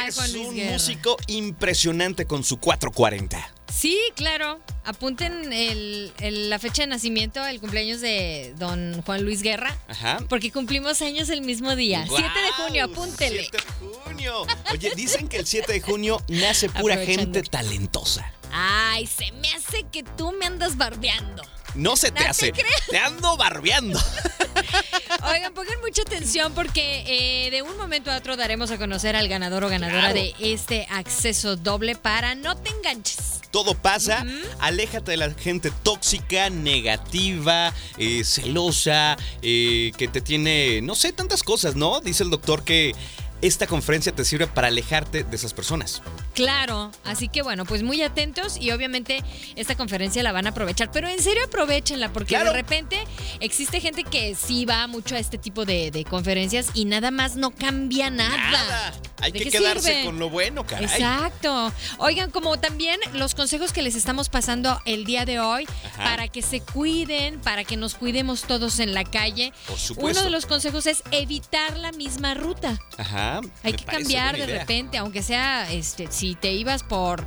que 0.00 0.08
es 0.08 0.14
Juan 0.16 0.32
Luis 0.32 0.46
un 0.48 0.54
Guerra. 0.56 0.72
músico 0.72 1.16
impresionante 1.26 2.26
con 2.26 2.42
su 2.42 2.56
440. 2.58 3.52
Sí, 3.70 3.98
claro. 4.14 4.60
Apunten 4.84 5.52
el- 5.52 6.10
el- 6.20 6.48
la 6.48 6.58
fecha 6.58 6.82
de 6.82 6.86
nacimiento, 6.86 7.44
el 7.44 7.60
cumpleaños 7.60 8.00
de 8.00 8.54
don 8.56 9.02
Juan 9.02 9.22
Luis 9.22 9.42
Guerra. 9.42 9.76
Ajá. 9.88 10.18
Porque 10.30 10.50
cumplimos 10.50 11.02
años 11.02 11.28
el 11.28 11.42
mismo 11.42 11.76
día. 11.76 12.06
7 12.08 12.22
de 12.22 12.52
junio, 12.52 12.84
apúntele. 12.86 13.46
7 13.50 13.58
de 13.58 14.04
junio. 14.04 14.46
Oye, 14.72 14.92
dicen 14.96 15.28
que 15.28 15.36
el 15.36 15.46
7 15.46 15.72
de 15.74 15.80
junio 15.82 16.22
nace 16.28 16.70
pura 16.70 16.96
gente 16.96 17.42
talentosa. 17.42 18.32
Ay, 18.52 19.06
se 19.06 19.30
me 19.32 19.52
hace 19.52 19.84
que 19.92 20.02
tú 20.02 20.32
me 20.32 20.46
andas 20.46 20.78
barbeando. 20.78 21.42
No 21.76 21.96
se 21.96 22.10
te 22.10 22.20
No 22.20 22.24
te 22.24 22.30
hace. 22.30 22.52
creo. 22.52 22.66
Te 22.90 22.98
ando 22.98 23.36
barbeando. 23.36 23.98
Oigan, 25.30 25.52
pongan 25.54 25.80
mucha 25.80 26.02
atención 26.02 26.52
porque 26.54 27.04
eh, 27.46 27.50
de 27.50 27.62
un 27.62 27.76
momento 27.76 28.10
a 28.10 28.16
otro 28.16 28.36
daremos 28.36 28.70
a 28.70 28.78
conocer 28.78 29.16
al 29.16 29.28
ganador 29.28 29.64
o 29.64 29.68
ganadora 29.68 30.12
Claro. 30.12 30.14
de 30.14 30.34
este 30.40 30.86
acceso 30.90 31.56
doble 31.56 31.94
para 31.96 32.34
No 32.34 32.56
Te 32.56 32.70
Enganches. 32.70 33.40
Todo 33.50 33.74
pasa. 33.74 34.24
Aléjate 34.60 35.12
de 35.12 35.16
la 35.16 35.32
gente 35.32 35.70
tóxica, 35.82 36.50
negativa, 36.50 37.72
eh, 37.96 38.22
celosa, 38.24 39.16
eh, 39.42 39.92
que 39.96 40.08
te 40.08 40.20
tiene, 40.20 40.80
no 40.82 40.94
sé, 40.94 41.12
tantas 41.12 41.42
cosas, 41.42 41.74
¿no? 41.76 42.00
Dice 42.00 42.22
el 42.24 42.30
doctor 42.30 42.64
que 42.64 42.94
esta 43.42 43.66
conferencia 43.66 44.12
te 44.12 44.24
sirve 44.24 44.46
para 44.46 44.68
alejarte 44.68 45.24
de 45.24 45.36
esas 45.36 45.52
personas. 45.54 46.02
Claro, 46.34 46.90
así 47.04 47.28
que 47.28 47.42
bueno, 47.42 47.64
pues 47.64 47.82
muy 47.82 48.02
atentos 48.02 48.56
y 48.58 48.70
obviamente 48.70 49.22
esta 49.56 49.74
conferencia 49.74 50.22
la 50.22 50.32
van 50.32 50.46
a 50.46 50.50
aprovechar, 50.50 50.90
pero 50.90 51.08
en 51.08 51.22
serio 51.22 51.44
aprovechenla 51.44 52.12
porque 52.12 52.28
Claro. 52.34 52.50
de 52.50 52.56
repente 52.56 53.04
existe 53.40 53.80
gente 53.80 54.04
que 54.04 54.34
sí 54.34 54.64
va 54.64 54.86
mucho 54.86 55.14
a 55.14 55.18
este 55.18 55.38
tipo 55.38 55.64
de, 55.64 55.90
de 55.90 56.04
conferencias 56.04 56.68
y 56.74 56.84
nada 56.84 57.10
más 57.10 57.36
no 57.36 57.50
cambia 57.52 58.10
nada. 58.10 58.92
Hay 59.20 59.32
¿De 59.32 59.38
que 59.40 59.50
quedarse 59.50 59.88
sirve? 59.92 60.04
con 60.04 60.18
lo 60.18 60.28
bueno, 60.28 60.66
caray. 60.66 60.84
Exacto. 60.84 61.72
Oigan, 61.98 62.30
como 62.30 62.58
también 62.58 63.00
los 63.14 63.34
consejos 63.34 63.72
que 63.72 63.80
les 63.82 63.94
estamos 63.94 64.28
pasando 64.28 64.78
el 64.84 65.04
día 65.06 65.24
de 65.24 65.40
hoy 65.40 65.66
Ajá. 65.94 66.04
para 66.04 66.28
que 66.28 66.42
se 66.42 66.60
cuiden, 66.60 67.40
para 67.40 67.64
que 67.64 67.76
nos 67.78 67.94
cuidemos 67.94 68.42
todos 68.42 68.78
en 68.78 68.92
la 68.92 69.04
calle. 69.04 69.52
Por 69.66 69.78
supuesto. 69.78 70.20
Uno 70.20 70.24
de 70.24 70.30
los 70.30 70.44
consejos 70.44 70.86
es 70.86 71.02
evitar 71.12 71.76
la 71.78 71.92
misma 71.92 72.34
ruta. 72.34 72.78
Ajá. 72.98 73.25
Hay 73.62 73.72
que 73.72 73.84
cambiar 73.84 74.36
de 74.36 74.46
repente, 74.46 74.98
aunque 74.98 75.22
sea, 75.22 75.70
este, 75.72 76.10
si 76.10 76.34
te 76.34 76.52
ibas 76.52 76.82
por, 76.82 77.26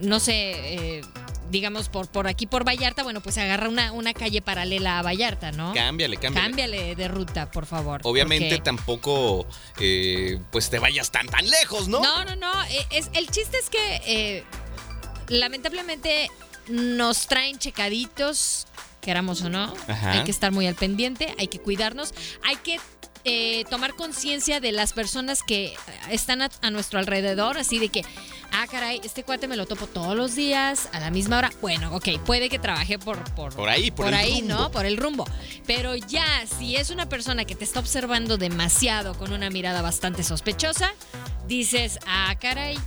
no 0.00 0.18
sé, 0.20 0.98
eh, 0.98 1.00
digamos 1.50 1.88
por, 1.88 2.08
por 2.08 2.26
aquí 2.26 2.46
por 2.46 2.66
Vallarta, 2.66 3.02
bueno, 3.04 3.20
pues 3.20 3.38
agarra 3.38 3.68
una, 3.68 3.92
una 3.92 4.12
calle 4.14 4.42
paralela 4.42 4.98
a 4.98 5.02
Vallarta, 5.02 5.52
¿no? 5.52 5.72
Cámbiale, 5.74 6.16
cámbiale. 6.16 6.46
Cámbiale 6.48 6.94
de 6.96 7.08
ruta, 7.08 7.50
por 7.50 7.66
favor. 7.66 8.00
Obviamente 8.04 8.48
porque- 8.48 8.62
tampoco 8.64 9.46
eh, 9.78 10.40
pues 10.50 10.70
te 10.70 10.78
vayas 10.80 11.12
tan 11.12 11.26
tan 11.28 11.48
lejos, 11.48 11.86
¿no? 11.88 12.00
No, 12.00 12.24
no, 12.24 12.34
no. 12.36 12.64
eh, 12.64 12.86
Es, 12.90 13.10
el 13.14 13.28
chiste 13.30 13.58
es 13.58 13.70
que 13.70 14.00
eh, 14.06 14.44
lamentablemente 15.28 16.30
nos 16.68 17.26
traen 17.28 17.58
checaditos, 17.58 18.66
queramos 19.00 19.42
o 19.42 19.48
no. 19.48 19.72
Ajá. 19.88 20.12
Hay 20.12 20.24
que 20.24 20.30
estar 20.30 20.50
muy 20.52 20.66
al 20.66 20.74
pendiente, 20.74 21.34
hay 21.38 21.46
que 21.48 21.60
cuidarnos, 21.60 22.12
hay 22.44 22.56
que 22.56 22.80
eh, 23.26 23.64
tomar 23.68 23.94
conciencia 23.94 24.60
de 24.60 24.72
las 24.72 24.92
personas 24.92 25.42
que 25.42 25.66
eh, 25.66 25.76
están 26.10 26.40
a, 26.42 26.50
a 26.62 26.70
nuestro 26.70 26.98
alrededor, 26.98 27.58
así 27.58 27.78
de 27.78 27.88
que, 27.88 28.02
ah, 28.52 28.66
caray, 28.70 29.00
este 29.04 29.24
cuate 29.24 29.48
me 29.48 29.56
lo 29.56 29.66
topo 29.66 29.86
todos 29.86 30.16
los 30.16 30.34
días, 30.34 30.88
a 30.92 31.00
la 31.00 31.10
misma 31.10 31.38
hora. 31.38 31.50
Bueno, 31.60 31.94
ok, 31.94 32.20
puede 32.24 32.48
que 32.48 32.58
trabaje 32.58 32.98
por... 32.98 33.18
Por, 33.34 33.54
Por 33.54 33.68
ahí, 33.68 33.90
por 33.90 34.06
el 34.08 34.14
ahí, 34.14 34.40
rumbo. 34.40 34.54
¿no? 34.54 34.70
Por 34.70 34.86
el 34.86 34.96
rumbo. 34.96 35.24
Pero 35.66 35.96
ya, 35.96 36.24
si 36.58 36.76
es 36.76 36.90
una 36.90 37.08
persona 37.08 37.44
que 37.44 37.54
te 37.54 37.64
está 37.64 37.80
observando 37.80 38.38
demasiado 38.38 39.14
con 39.18 39.32
una 39.32 39.50
mirada 39.50 39.82
bastante 39.82 40.22
sospechosa, 40.22 40.92
dices, 41.48 41.98
ah, 42.06 42.34
caray, 42.40 42.78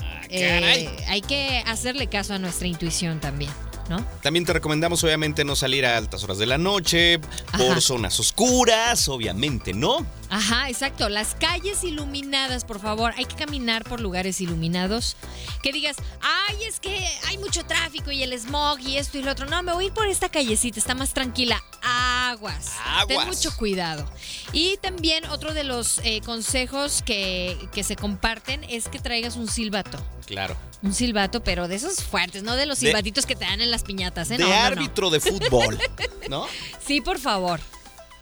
Ah, 0.00 0.20
eh, 0.30 0.48
caray. 0.60 0.88
hay 1.08 1.20
que 1.22 1.62
hacerle 1.66 2.06
caso 2.06 2.34
a 2.34 2.38
nuestra 2.38 2.66
intuición 2.68 3.18
también, 3.20 3.50
¿no? 3.88 4.04
También 4.22 4.44
te 4.44 4.52
recomendamos 4.52 5.02
obviamente 5.04 5.44
no 5.44 5.56
salir 5.56 5.86
a 5.86 5.96
altas 5.96 6.22
horas 6.24 6.38
de 6.38 6.46
la 6.46 6.58
noche, 6.58 7.18
por 7.52 7.72
Ajá. 7.72 7.80
zonas 7.80 8.18
oscuras, 8.20 9.08
obviamente, 9.08 9.72
¿no? 9.72 10.06
Ajá, 10.30 10.68
exacto. 10.68 11.08
Las 11.08 11.34
calles 11.34 11.82
iluminadas, 11.84 12.64
por 12.64 12.80
favor. 12.80 13.12
Hay 13.16 13.24
que 13.24 13.34
caminar 13.34 13.84
por 13.84 14.00
lugares 14.00 14.40
iluminados. 14.40 15.16
Que 15.62 15.72
digas, 15.72 15.96
ay, 16.20 16.56
es 16.66 16.80
que 16.80 17.06
hay 17.28 17.38
mucho 17.38 17.64
tráfico 17.64 18.10
y 18.10 18.22
el 18.22 18.38
smog 18.38 18.78
y 18.80 18.96
esto 18.98 19.18
y 19.18 19.22
lo 19.22 19.32
otro. 19.32 19.46
No, 19.46 19.62
me 19.62 19.72
voy 19.72 19.84
a 19.84 19.86
ir 19.88 19.92
por 19.94 20.06
esta 20.06 20.28
callecita, 20.28 20.78
está 20.78 20.94
más 20.94 21.14
tranquila. 21.14 21.62
Aguas. 21.82 22.72
Ten 23.06 23.18
Aguas. 23.18 23.26
mucho 23.26 23.56
cuidado. 23.56 24.06
Y 24.52 24.76
también 24.78 25.24
otro 25.26 25.54
de 25.54 25.64
los 25.64 25.98
eh, 26.04 26.20
consejos 26.24 27.02
que, 27.04 27.56
que 27.72 27.82
se 27.82 27.96
comparten 27.96 28.64
es 28.64 28.88
que 28.88 28.98
traigas 28.98 29.36
un 29.36 29.48
silbato. 29.48 29.98
Claro. 30.28 30.56
Un 30.82 30.94
silbato, 30.94 31.42
pero 31.42 31.66
de 31.66 31.74
esos 31.74 32.04
fuertes, 32.04 32.44
no 32.44 32.54
de 32.54 32.66
los 32.66 32.78
De- 32.78 32.86
silbatitos 32.88 33.26
que 33.26 33.34
te 33.34 33.44
dan 33.46 33.60
en 33.60 33.70
las 33.72 33.82
piñatas, 33.82 34.30
¿eh? 34.30 34.36
De 34.36 34.44
No, 34.44 34.48
no, 34.50 34.54
no. 34.54 34.60
árbitro 34.60 35.10
de 35.10 35.18
fútbol, 35.20 35.76
¿no? 36.30 36.46
Sí, 36.86 37.00
por 37.00 37.18
favor. 37.18 37.58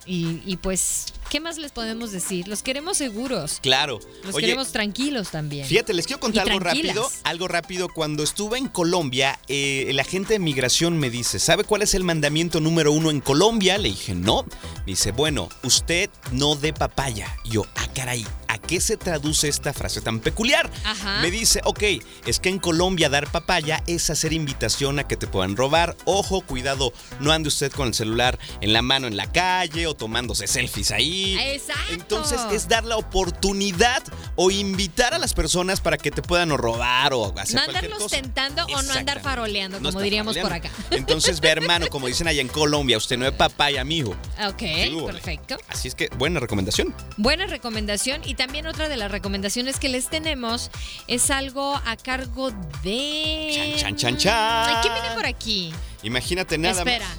Y, 0.09 0.40
y 0.47 0.57
pues, 0.59 1.07
¿qué 1.31 1.40
más 1.40 1.59
les 1.59 1.73
podemos 1.73 2.12
decir? 2.12 2.47
Los 2.47 2.62
queremos 2.62 2.97
seguros. 2.97 3.59
Claro. 3.61 3.99
Los 4.23 4.37
Oye, 4.37 4.47
queremos 4.47 4.71
tranquilos 4.71 5.31
también. 5.31 5.66
Fíjate, 5.66 5.92
les 5.95 6.07
quiero 6.07 6.21
contar 6.21 6.47
Y 6.47 6.51
algo 6.51 6.61
tranquilas. 6.61 6.95
rápido. 6.95 7.11
Algo 7.25 7.49
rápido. 7.49 7.88
Cuando 7.88 8.23
estuve 8.23 8.57
en 8.57 8.69
Colombia, 8.69 9.37
eh, 9.49 9.87
el 9.88 9.99
agente 9.99 10.35
de 10.35 10.38
migración 10.38 10.97
me 10.97 11.11
dice, 11.11 11.40
¿sabe 11.40 11.64
cuál 11.64 11.83
es 11.83 11.92
el 11.95 12.05
mandamiento 12.05 12.61
número 12.61 12.92
uno 12.92 13.11
en 13.11 13.21
Colombia? 13.21 13.79
Le 13.79 13.88
dije, 13.88 14.14
no. 14.14 14.45
Me 14.45 14.85
dice, 14.92 15.11
bueno, 15.11 15.49
usted 15.64 16.09
no 16.31 16.55
dé 16.55 16.73
papaya. 16.73 17.37
Y 17.42 17.51
yo, 17.51 17.66
ah, 17.75 17.88
caray, 17.92 18.25
¿a 18.45 18.45
qué 18.66 18.81
se 18.81 18.96
traduce 18.96 19.48
esta 19.48 19.72
frase 19.72 20.00
tan 20.00 20.20
peculiar? 20.20 20.70
Ajá. 20.85 21.20
Me 21.22 21.31
dice, 21.31 21.61
ok, 21.64 21.83
es 22.26 22.40
que 22.40 22.48
en 22.48 22.59
Colombia 22.59 23.09
dar 23.09 23.31
papaya 23.31 23.83
es 23.87 24.11
hacer 24.11 24.33
invitación 24.33 24.98
a 24.98 25.05
que 25.07 25.16
te 25.16 25.26
puedan 25.26 25.57
robar. 25.57 25.96
Ojo, 26.05 26.40
cuidado, 26.42 26.92
no 27.20 27.33
ande 27.33 27.48
usted 27.48 27.72
con 27.72 27.88
el 27.88 27.94
celular 27.94 28.38
en 28.61 28.72
la 28.72 28.83
mano 28.83 29.07
en 29.07 29.16
la 29.16 29.31
calle 29.31 29.87
o 29.87 29.94
tomándose 29.94 30.46
selfies 30.46 30.90
ahí. 30.90 31.37
Exacto. 31.40 31.92
Entonces 31.92 32.40
es 32.52 32.68
dar 32.68 32.85
la 32.85 32.96
oportunidad 32.96 34.02
o 34.35 34.50
invitar 34.50 35.14
a 35.14 35.18
las 35.18 35.35
personas 35.35 35.81
para 35.81 35.98
que 35.98 36.11
te 36.11 36.22
puedan 36.22 36.50
o 36.52 36.57
robar 36.57 37.12
o 37.12 37.26
hacer 37.38 37.57
No 37.57 37.64
cualquier 37.64 37.76
andarlos 37.92 37.98
cosa. 38.02 38.16
tentando 38.16 38.64
o 38.66 38.83
no 38.83 38.92
andar 38.92 39.20
faroleando, 39.20 39.81
No 39.81 39.90
como 39.90 40.00
diríamos 40.02 40.37
por 40.38 40.52
acá. 40.52 40.70
Entonces 40.90 41.40
ve 41.40 41.50
hermano, 41.50 41.87
como 41.88 42.07
dicen 42.07 42.29
allá 42.29 42.40
en 42.40 42.48
Colombia, 42.48 42.96
usted 42.96 43.18
no 43.18 43.26
es 43.26 43.33
papaya, 43.33 43.85
mijo. 43.85 44.16
Ok, 44.48 44.62
perfecto. 45.07 45.57
Así 45.68 45.88
es 45.88 45.94
que 45.94 46.09
buena 46.16 46.40
recomendación. 46.40 46.94
Buena 47.16 47.46
recomendación. 47.46 48.22
Y 48.24 48.35
también 48.35 48.56
otra 48.64 48.88
de 48.88 48.97
las 48.97 49.11
recomendaciones 49.11 49.79
que 49.79 49.90
les 49.90 50.09
tenemos 50.09 50.71
es 51.09 51.31
algo 51.31 51.75
a 51.85 51.97
cargo 51.97 52.51
de. 52.83 53.75
Chan, 53.81 53.87
chan, 53.97 53.97
chan, 53.97 54.16
chan. 54.16 54.69
Ay, 54.69 54.77
¿Quién 54.83 54.95
viene 54.95 55.11
por 55.14 55.27
aquí? 55.27 55.73
Imagínate 56.03 56.57
nada 56.57 56.79
Espera. 56.79 57.07
más. 57.07 57.19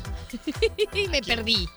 Me 1.12 1.22
perdí. 1.22 1.68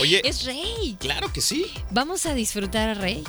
Oye, 0.00 0.20
Es 0.28 0.44
Rake. 0.44 0.96
claro 0.98 1.32
que 1.32 1.40
sí. 1.40 1.66
Vamos 1.90 2.26
a 2.26 2.34
disfrutar 2.34 2.90
a 2.90 2.94
Rake. 2.94 3.24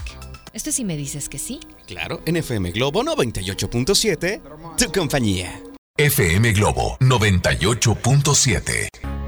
Esto 0.51 0.71
sí 0.71 0.83
me 0.83 0.97
dices 0.97 1.29
que 1.29 1.37
sí. 1.37 1.59
Claro, 1.87 2.21
en 2.25 2.35
FM 2.37 2.71
Globo 2.71 3.03
98.7, 3.03 4.41
tu 4.77 4.91
compañía. 4.91 5.61
FM 5.97 6.53
Globo 6.53 6.97
98.7. 6.99 9.18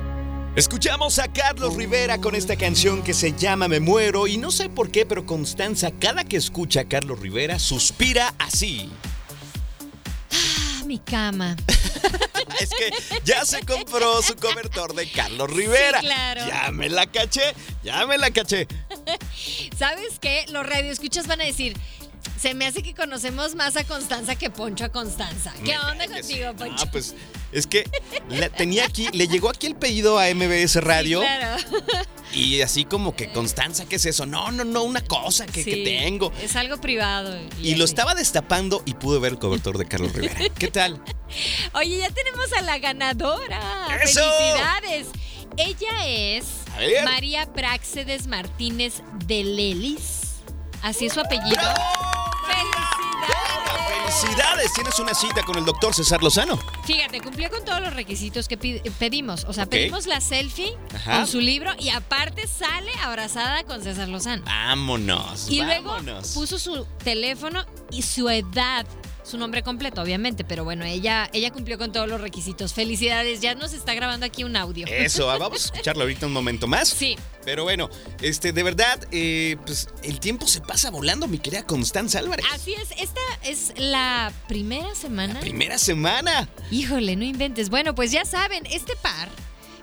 Escuchamos 0.54 1.18
a 1.20 1.32
Carlos 1.32 1.76
Rivera 1.78 2.18
con 2.18 2.36
esta 2.36 2.58
canción 2.58 3.04
que 3.04 3.14
se 3.14 3.32
llama 3.32 3.70
Me 3.70 3.80
Muero 3.80 4.28
y 4.28 4.38
no 4.38 4.52
sé 4.52 4.68
por 4.68 4.92
qué, 4.92 5.06
pero 5.06 5.26
Constanza 5.26 5.92
cada 5.92 6.26
que 6.26 6.36
escucha 6.36 6.82
a 6.82 6.84
Carlos 6.90 7.20
Rivera 7.20 7.58
suspira 7.58 8.34
así. 8.38 8.92
Ah, 10.30 10.84
mi 10.86 11.00
cama. 11.00 11.56
es 12.60 12.70
que 12.70 12.92
ya 13.24 13.46
se 13.46 13.66
compró 13.66 14.22
su 14.22 14.36
cobertor 14.36 14.94
de 14.94 15.10
Carlos 15.10 15.50
Rivera. 15.50 16.02
claro. 16.02 16.46
Ya 16.46 16.70
me 16.72 16.90
la 16.90 17.06
caché, 17.08 17.54
ya 17.82 18.06
me 18.06 18.18
la 18.18 18.30
caché. 18.32 18.68
¿Sabes 19.80 20.20
qué? 20.20 20.46
Los 20.50 20.68
radioescuchas 20.68 21.28
van 21.28 21.40
a 21.40 21.46
decir. 21.46 21.78
Se 22.38 22.54
me 22.56 22.66
hace 22.68 22.84
que 22.84 22.94
conocemos 22.94 23.56
más 23.56 23.78
a 23.78 23.84
Constanza 23.86 24.36
que 24.36 24.50
Poncho 24.50 24.84
a 24.84 24.90
Constanza. 24.90 25.54
¿Qué 25.64 25.78
Me 25.78 25.80
onda 25.80 26.08
contigo, 26.08 26.54
Poncho? 26.56 26.84
Ah, 26.86 26.92
pues 26.92 27.16
es 27.52 27.68
que 27.68 27.90
la- 28.30 28.50
tenía 28.50 28.86
aquí, 28.86 29.08
le 29.14 29.28
llegó 29.28 29.50
aquí 29.50 29.68
el 29.68 29.76
pedido 29.76 30.18
a 30.20 30.28
MBS 30.34 30.76
Radio 30.82 31.22
Sí, 31.22 31.26
claro. 31.28 31.64
y 32.34 32.62
así 32.62 32.86
como 32.86 33.16
que 33.16 33.32
Constanza, 33.32 33.86
¿qué 33.86 33.98
es 33.98 34.06
eso? 34.06 34.26
No, 34.26 34.52
no, 34.52 34.64
no, 34.64 34.84
una 34.84 35.02
cosa 35.04 35.46
que, 35.46 35.64
tengo. 35.64 36.32
Es 36.42 36.56
algo 36.56 36.80
privado. 36.80 37.38
Y 37.62 37.76
lo 37.76 37.86
estaba 37.86 38.14
destapando 38.16 38.82
y 38.86 38.94
pude 38.94 39.20
ver 39.20 39.34
el 39.34 39.40
cobertor 39.40 39.78
de 39.78 39.86
Carlos 39.86 40.14
Rivera. 40.14 40.40
¿Qué 40.58 40.68
tal? 40.70 41.04
Oye, 41.74 41.98
ya 41.98 42.10
tenemos 42.10 42.52
a 42.54 42.62
la 42.62 42.78
ganadora. 42.80 44.00
¡Eso! 44.04 44.22
¡Felicidades! 44.22 45.08
Ella 45.58 46.08
es. 46.08 46.46
María 47.04 47.52
Praxedes 47.52 48.28
Martínez 48.28 49.02
de 49.26 49.44
Lelis. 49.44 50.22
Así 50.82 51.08
es 51.08 51.14
su 51.14 51.20
apellido. 51.20 51.62
¡Felicidades! 54.12 54.74
Tienes 54.74 55.00
una 55.00 55.13
cita 55.13 55.41
con 55.43 55.58
el 55.58 55.63
doctor 55.63 55.93
César 55.93 56.21
Lozano. 56.21 56.60
Fíjate, 56.84 57.21
cumplió 57.21 57.50
con 57.50 57.63
todos 57.63 57.80
los 57.80 57.93
requisitos 57.93 58.50
que 58.50 58.58
pedimos. 58.58 59.45
O 59.45 59.54
sea, 59.54 59.67
pedimos 59.67 60.06
la 60.06 60.19
selfie 60.19 60.78
Ajá. 60.93 61.17
con 61.19 61.28
su 61.28 61.39
libro 61.39 61.71
y 61.80 61.89
aparte 61.89 62.45
sale 62.45 62.91
abrazada 63.02 63.63
con 63.63 63.82
César 63.82 64.10
Lozano. 64.10 64.43
Vámonos. 64.43 65.50
Y 65.50 65.62
vámonos. 65.62 66.04
luego 66.04 66.21
puso 66.34 66.60
su 66.60 66.86
teléfono 67.06 67.65
y 67.89 68.02
su 68.02 68.30
edad. 68.30 68.86
Su 69.23 69.38
nombre 69.38 69.63
completo, 69.63 70.01
obviamente, 70.01 70.43
pero 70.43 70.63
bueno, 70.63 70.84
ella, 70.86 71.29
ella 71.34 71.51
cumplió 71.51 71.77
con 71.77 71.91
todos 71.91 72.07
los 72.07 72.19
requisitos. 72.21 72.73
Felicidades, 72.73 73.39
ya 73.39 73.55
nos 73.55 73.73
está 73.73 73.93
grabando 73.93 74.25
aquí 74.25 74.43
un 74.43 74.55
audio. 74.55 74.88
Eso, 74.88 75.29
ah, 75.29 75.38
vamos 75.39 75.62
a 75.62 75.65
escucharlo 75.65 76.03
ahorita 76.03 76.25
un 76.25 76.34
momento 76.34 76.67
más. 76.67 76.89
Sí, 76.89 77.15
Pero 77.45 77.63
bueno, 77.63 77.89
este, 78.21 78.51
de 78.51 78.63
verdad, 78.63 78.99
eh, 79.12 79.57
pues 79.65 79.88
el 80.03 80.19
tiempo 80.19 80.47
se 80.47 80.62
pasa 80.62 80.89
volando, 80.89 81.27
mi 81.27 81.38
querida 81.39 81.63
Constanza 81.65 82.19
Álvarez. 82.19 82.45
así 82.53 82.73
es. 82.73 82.89
Esta 82.97 83.21
es 83.43 83.73
la 83.77 84.31
primera 84.47 84.93
semana. 84.95 85.39
Primera 85.39 85.77
semana. 85.77 86.49
Híjole, 86.71 87.15
no 87.15 87.23
inventes. 87.23 87.69
Bueno, 87.69 87.95
pues 87.95 88.12
ya 88.12 88.25
saben, 88.25 88.65
este 88.67 88.95
par 88.95 89.29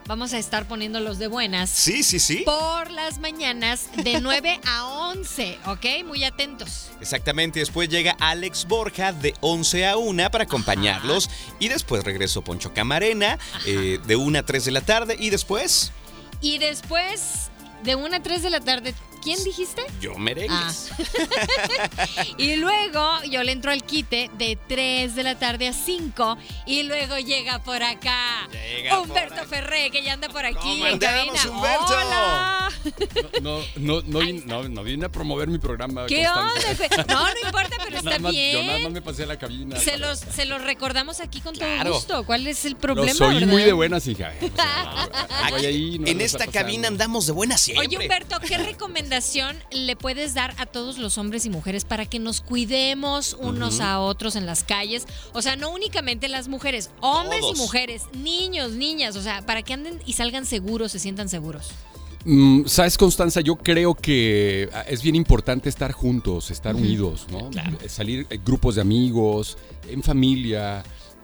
vamos 0.08 0.32
a 0.32 0.38
estar 0.38 0.66
poniéndolos 0.66 1.18
de 1.18 1.28
buenas 1.28 1.70
Sí, 1.70 2.02
sí, 2.02 2.18
sí. 2.18 2.42
por 2.44 2.90
las 2.90 3.18
mañanas 3.18 3.88
de 4.02 4.20
9 4.22 4.60
a 4.66 4.86
11, 4.86 5.58
¿ok? 5.66 5.86
Muy 6.04 6.24
atentos. 6.24 6.88
Exactamente, 7.00 7.60
después 7.60 7.88
llega 7.88 8.16
Alex 8.18 8.66
Borja 8.66 9.12
de 9.12 9.34
11 9.40 9.86
a 9.86 9.96
1 9.96 10.30
para 10.30 10.44
acompañarlos 10.44 11.30
y 11.60 11.68
después 11.68 12.02
regreso 12.04 12.42
Poncho 12.42 12.72
Camarena 12.74 13.38
eh, 13.66 14.00
de 14.04 14.16
1 14.16 14.38
a 14.38 14.42
3 14.42 14.64
de 14.64 14.70
la 14.72 14.80
tarde 14.80 15.16
y 15.18 15.30
después 15.30 15.92
Y 16.40 16.58
después, 16.58 17.50
de 17.84 17.94
1 17.94 18.16
a 18.16 18.20
3 18.20 18.42
de 18.42 18.50
la 18.50 18.60
tarde, 18.60 18.94
¿quién 19.34 19.44
dijiste? 19.44 19.82
yo 20.00 20.16
merengues. 20.18 20.90
Y 22.36 22.56
luego 22.56 23.22
yo 23.30 23.42
le 23.42 23.52
entro 23.52 23.70
al 23.70 23.82
quite 23.84 24.30
de 24.38 24.58
3 24.68 25.14
de 25.14 25.22
la 25.22 25.38
tarde 25.38 25.68
a 25.68 25.72
5 25.72 26.38
y 26.66 26.82
luego 26.84 27.18
llega 27.18 27.58
por 27.60 27.82
acá 27.82 28.48
Llega 28.52 29.00
Humberto 29.00 29.34
por 29.34 29.38
acá. 29.44 29.48
Ferré 29.48 29.90
que 29.90 30.02
ya 30.02 30.12
anda 30.14 30.28
por 30.28 30.44
aquí 30.44 30.56
¿Cómo 30.60 30.86
en 30.86 30.98
cabina. 30.98 31.32
Humberto? 31.50 31.86
Hola. 31.86 32.70
No, 33.42 33.58
no, 33.76 34.02
no, 34.02 34.20
vine- 34.20 34.42
no, 34.46 34.68
no 34.68 34.82
vine 34.82 35.06
a 35.06 35.08
promover 35.08 35.48
mi 35.48 35.58
programa. 35.58 36.06
¿Qué 36.06 36.26
onda? 36.28 36.52
güey? 36.76 36.88
No, 37.08 37.22
no 37.28 37.34
importa, 37.44 37.76
pero 37.84 37.96
está 37.98 38.10
Nada 38.10 38.18
más- 38.20 38.32
Yo 38.34 38.40
nada 38.62 38.64
más 38.72 38.78
bien. 38.80 38.92
me 38.92 39.02
pasé 39.02 39.22
a 39.24 39.26
la 39.26 39.38
cabina. 39.38 39.76
Se 39.78 39.92
para- 39.92 39.98
los, 40.08 40.18
se 40.20 40.44
los 40.46 40.62
recordamos 40.62 41.20
aquí 41.20 41.40
con 41.40 41.54
Claro. 41.54 41.84
todo 41.84 41.94
gusto. 41.94 42.26
¿Cuál 42.26 42.46
es 42.46 42.64
el 42.64 42.76
problema? 42.76 43.12
soy 43.14 43.34
verdad? 43.34 43.48
muy 43.48 43.62
de 43.62 43.72
buenas, 43.72 44.06
hija. 44.06 44.32
O 44.42 44.56
sea, 44.56 45.44
Aquí, 45.44 45.50
voy 45.52 45.66
ahí, 45.66 45.98
no 45.98 46.06
en 46.06 46.20
esta 46.20 46.46
cabina 46.46 46.88
andamos 46.88 47.26
de 47.26 47.32
buena 47.32 47.58
siempre. 47.58 47.86
Oye, 47.86 47.98
Humberto, 47.98 48.38
¿qué 48.40 48.58
recomendación 48.58 49.17
le 49.70 49.96
puedes 49.96 50.34
dar 50.34 50.54
a 50.58 50.66
todos 50.66 50.98
los 50.98 51.18
hombres 51.18 51.44
y 51.44 51.50
mujeres 51.50 51.84
para 51.84 52.06
que 52.06 52.18
nos 52.18 52.40
cuidemos 52.40 53.36
unos 53.40 53.80
a 53.80 54.00
otros 54.00 54.36
en 54.36 54.46
las 54.46 54.64
calles? 54.64 55.06
O 55.32 55.42
sea, 55.42 55.56
no 55.56 55.70
únicamente 55.70 56.28
las 56.28 56.48
mujeres, 56.48 56.90
hombres 57.00 57.40
Todos. 57.40 57.56
y 57.58 57.60
mujeres, 57.60 58.02
niños, 58.14 58.72
niñas, 58.72 59.16
o 59.16 59.22
sea, 59.22 59.42
para 59.42 59.62
que 59.62 59.72
anden 59.74 60.00
y 60.06 60.12
salgan 60.14 60.46
seguros, 60.46 60.92
se 60.92 60.98
sientan 60.98 61.28
seguros. 61.28 61.70
Mm, 62.24 62.66
Sabes, 62.66 62.98
Constanza, 62.98 63.40
yo 63.40 63.56
creo 63.56 63.94
que 63.94 64.68
ah, 64.72 64.82
es 64.88 65.02
bien 65.02 65.14
importante 65.14 65.68
estar 65.68 65.92
juntos, 65.92 66.50
estar 66.50 66.74
unidos, 66.74 67.26
¿no? 67.30 67.50
Eh, 67.80 67.88
Salir 67.88 68.26
en 68.28 68.44
grupos 68.44 68.74
de 68.74 68.80
amigos, 68.80 69.56
en 69.88 70.02
familia, 70.02 70.82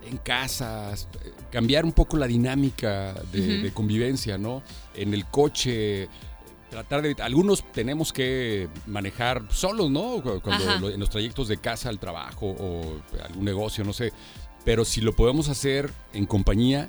en 0.09 0.17
casas, 0.19 1.09
eh, 1.25 1.33
cambiar 1.51 1.85
un 1.85 1.93
poco 1.93 2.17
la 2.17 2.27
dinámica 2.27 3.15
de, 3.33 3.59
de 3.59 3.73
convivencia, 3.73 4.39
¿no? 4.39 4.63
En 4.95 5.13
el 5.15 5.27
coche. 5.27 6.09
Tratar 6.75 7.03
de. 7.03 7.15
Algunos 7.23 7.65
tenemos 7.73 8.13
que 8.13 8.69
manejar 8.87 9.45
solos, 9.53 9.91
¿no? 9.93 10.21
Cu- 10.23 10.41
Cuando 10.43 10.65
lo- 10.81 10.91
en 10.91 10.99
los 10.99 11.09
trayectos 11.09 11.47
de 11.47 11.59
casa 11.59 11.89
al 11.89 12.01
trabajo 12.01 12.47
o 12.59 13.01
algún 13.25 13.45
negocio, 13.45 13.85
no 13.85 13.93
sé. 13.93 14.13
Pero 14.65 14.85
si 14.85 15.01
lo 15.01 15.15
podemos 15.15 15.49
hacer 15.49 15.93
en 16.13 16.27
compañía, 16.27 16.89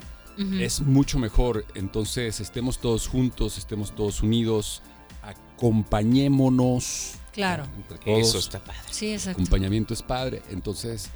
es 0.58 0.80
mucho 0.80 1.18
mejor. 1.20 1.64
Entonces, 1.76 2.40
estemos 2.40 2.78
todos 2.78 3.06
juntos, 3.06 3.58
estemos 3.58 3.94
todos 3.94 4.22
unidos, 4.22 4.82
acompañémonos. 5.22 7.12
Claro. 7.32 7.64
Entre 7.76 7.98
todos. 7.98 8.18
Eso 8.28 8.38
está 8.38 8.58
padre. 8.60 8.80
Sí, 8.90 9.12
exacto. 9.12 9.40
Acompañamiento 9.40 9.94
es 9.94 10.02
padre. 10.02 10.42
Entonces, 10.50 11.10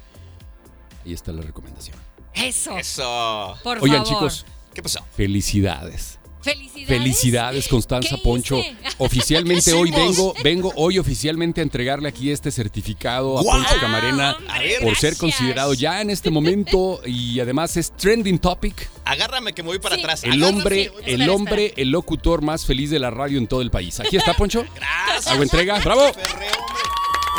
ahí 1.05 1.13
está 1.13 1.31
la 1.31 1.41
recomendación. 1.41 1.97
Eso. 2.33 2.77
Eso. 2.77 3.55
Por 3.63 3.79
Oigan, 3.81 4.05
favor. 4.05 4.29
chicos, 4.29 4.45
¿Qué 4.73 4.81
pasó? 4.83 5.03
felicidades. 5.13 6.19
Felicidades. 6.43 6.87
Felicidades, 6.87 7.67
Constanza 7.67 8.15
¿Qué 8.15 8.21
Poncho. 8.23 8.61
Oficialmente 8.97 9.73
hoy 9.73 9.91
vengo, 9.91 10.33
vengo 10.43 10.73
hoy 10.75 10.97
oficialmente 10.99 11.61
a 11.61 11.63
entregarle 11.63 12.09
aquí 12.09 12.31
este 12.31 12.51
certificado 12.51 13.37
a. 13.39 13.43
Poncho 13.43 13.75
Camarena 13.79 14.37
ver, 14.59 14.81
por 14.81 14.95
ser 14.97 15.17
considerado 15.17 15.73
ya 15.73 16.01
en 16.01 16.09
este 16.09 16.29
momento 16.31 17.01
y 17.05 17.39
además 17.39 17.77
es 17.77 17.91
trending 17.91 18.39
topic. 18.39 18.89
Agárrame 19.05 19.53
que 19.53 19.61
me 19.63 19.67
voy 19.69 19.79
para 19.79 19.95
Sí. 19.95 20.01
atrás. 20.01 20.23
El 20.23 20.31
Agárrame. 20.33 20.57
hombre, 20.57 20.83
sí. 20.85 20.91
el 21.05 21.11
Espera, 21.21 21.31
hombre, 21.33 21.65
espera. 21.67 21.81
el 21.83 21.89
locutor 21.89 22.41
más 22.41 22.65
feliz 22.65 22.89
de 22.89 22.99
la 22.99 23.09
radio 23.11 23.37
en 23.37 23.47
todo 23.47 23.61
el 23.61 23.71
país. 23.71 23.99
Aquí 23.99 24.17
está 24.17 24.33
Poncho. 24.35 24.65
Gracias. 24.75 25.27
Hago 25.27 25.43
entrega. 25.43 25.79
¡Bravo! 25.79 26.11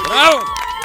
¡Bravo! 0.09 0.39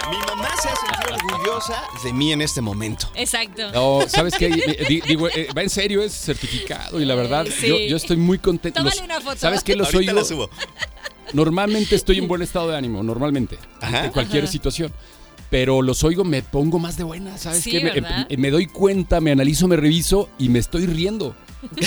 Mi 0.10 0.18
mamá 0.18 0.50
se 0.62 0.70
ha 0.70 0.76
sentido 0.76 1.16
orgullosa 1.16 1.84
de 2.04 2.14
mí 2.14 2.32
en 2.32 2.42
este 2.42 2.62
momento. 2.62 3.10
Exacto. 3.16 3.72
No, 3.72 4.02
¿sabes 4.08 4.34
qué? 4.38 4.50
Di- 4.88 5.02
Digo, 5.02 5.28
eh, 5.30 5.48
va 5.58 5.64
en 5.64 5.70
serio, 5.70 6.02
es 6.04 6.14
certificado 6.14 7.00
y 7.00 7.06
la 7.06 7.16
verdad, 7.16 7.46
Sí. 7.48 7.68
yo, 7.68 7.78
yo 7.80 7.98
estoy 7.98 8.18
muy 8.18 8.40
contento. 8.40 8.80
Tómale 8.80 9.02
una 9.04 9.20
foto. 9.22 9.38
¿Sabes 9.38 9.64
qué? 9.64 9.76
Los 9.76 9.94
Ahorita 9.94 10.12
oigo. 10.14 10.22
la 10.22 10.26
subo. 10.28 10.50
Normalmente 11.34 11.96
estoy 11.96 12.20
en 12.20 12.28
buen 12.28 12.42
estado 12.42 12.70
de 12.70 12.78
ánimo, 12.78 13.04
normalmente, 13.04 13.58
Ajá. 13.82 14.00
ante 14.00 14.12
cualquier 14.12 14.44
Ajá. 14.44 14.52
situación. 14.52 14.94
Pero 15.50 15.82
los 15.82 16.04
oigo, 16.04 16.24
me 16.26 16.42
pongo 16.42 16.78
más 16.78 16.98
de 16.98 17.04
buena, 17.04 17.38
¿sabes 17.38 17.64
Sí, 17.64 17.72
qué? 17.72 17.82
Me, 17.82 17.92
¿verdad? 17.92 18.26
eh, 18.30 18.36
me 18.38 18.52
doy 18.52 18.68
cuenta, 18.68 19.22
me 19.22 19.32
analizo, 19.32 19.68
me 19.68 19.78
reviso 19.78 20.30
y 20.38 20.50
me 20.50 20.60
estoy 20.60 20.86
riendo. 20.88 21.36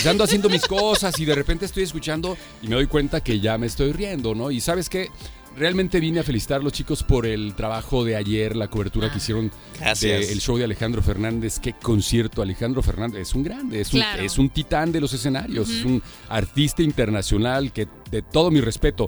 Ando 0.09 0.25
haciendo 0.25 0.49
mis 0.49 0.63
cosas 0.67 1.19
y 1.21 1.25
de 1.27 1.35
repente 1.35 1.65
estoy 1.67 1.83
escuchando 1.85 2.37
y 2.63 2.69
me 2.69 2.75
doy 2.75 2.87
cuenta 2.87 3.23
que 3.23 3.39
ya 3.39 3.57
me 3.59 3.67
estoy 3.67 3.93
riendo, 3.93 4.35
¿no? 4.35 4.51
Y 4.51 4.61
¿sabes 4.61 4.89
qué? 4.89 5.09
Realmente 5.57 6.01
vine 6.01 6.21
a 6.21 6.23
felicitar 6.23 6.61
a 6.61 6.65
los 6.65 6.73
chicos 6.73 7.03
por 7.03 7.27
el 7.27 7.55
trabajo 7.55 8.05
de 8.05 8.17
ayer, 8.17 8.57
la 8.57 8.69
cobertura 8.69 9.09
Ah. 9.09 9.11
que 9.11 9.19
hicieron 9.19 9.51
Gracias. 9.79 10.29
del 10.29 10.41
show 10.41 10.57
de 10.57 10.65
Alejandro 10.65 11.03
Fernández. 11.03 11.59
Qué 11.59 11.75
concierto, 11.75 12.41
Alejandro 12.41 12.83
Fernández 12.83 13.23
es 13.23 13.35
un 13.35 13.43
grande, 13.43 13.81
es 13.81 13.93
un, 13.93 14.01
Claro. 14.01 14.23
es 14.23 14.39
un 14.39 14.49
titán 14.49 14.93
de 14.93 15.01
los 15.01 15.13
escenarios, 15.13 15.69
es 15.69 15.85
un 15.85 16.03
artista 16.29 16.83
internacional 16.83 17.73
que 17.73 17.89
de 18.11 18.23
todo 18.23 18.51
mi 18.51 18.61
respeto. 18.61 19.07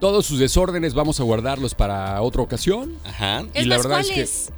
Todos 0.00 0.26
sus 0.26 0.38
desórdenes 0.38 0.92
vamos 0.94 1.20
a 1.20 1.22
guardarlos 1.22 1.74
para 1.74 2.20
otra 2.20 2.42
ocasión. 2.42 2.96
Ajá. 3.04 3.44
Es 3.54 3.64
y 3.64 3.68
la 3.68 3.76
más, 3.76 3.86
verdad 3.86 3.98
¿cuál 4.00 4.08
es 4.10 4.14
que- 4.14 4.20
es? 4.22 4.52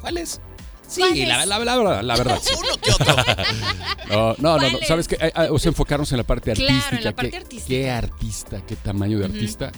¿Cuál 0.00 0.16
es? 0.16 0.40
Sí, 0.88 1.00
¿Cuál 1.02 1.18
la, 1.28 1.46
la- 1.46 1.58
la- 1.60 1.76
la- 1.76 2.02
la 2.02 2.16
verdad. 2.16 2.38
sí. 2.42 2.52
Uno 2.58 2.68
que 2.82 2.90
otro. 2.90 3.14
No, 4.10 4.34
no, 4.38 4.54
no, 4.54 4.58
¿Cuál 4.58 4.72
no. 4.72 4.78
es? 4.80 4.88
¿Sabes 4.88 5.06
qué? 5.06 5.16
Eh, 5.20 5.32
O 5.50 5.58
sea, 5.60 5.68
enfocarnos 5.68 6.10
en 6.10 6.18
la 6.18 6.24
parte 6.24 6.52
Claro, 6.52 6.68
en 6.68 6.74
artística. 6.76 7.04
la 7.04 7.14
parte 7.14 7.30
qué, 7.30 7.36
artística. 7.36 7.68
qué 7.68 7.90
artista, 7.90 8.60
qué 8.66 8.74
tamaño 8.76 9.18
de 9.20 9.26
artista. 9.26 9.70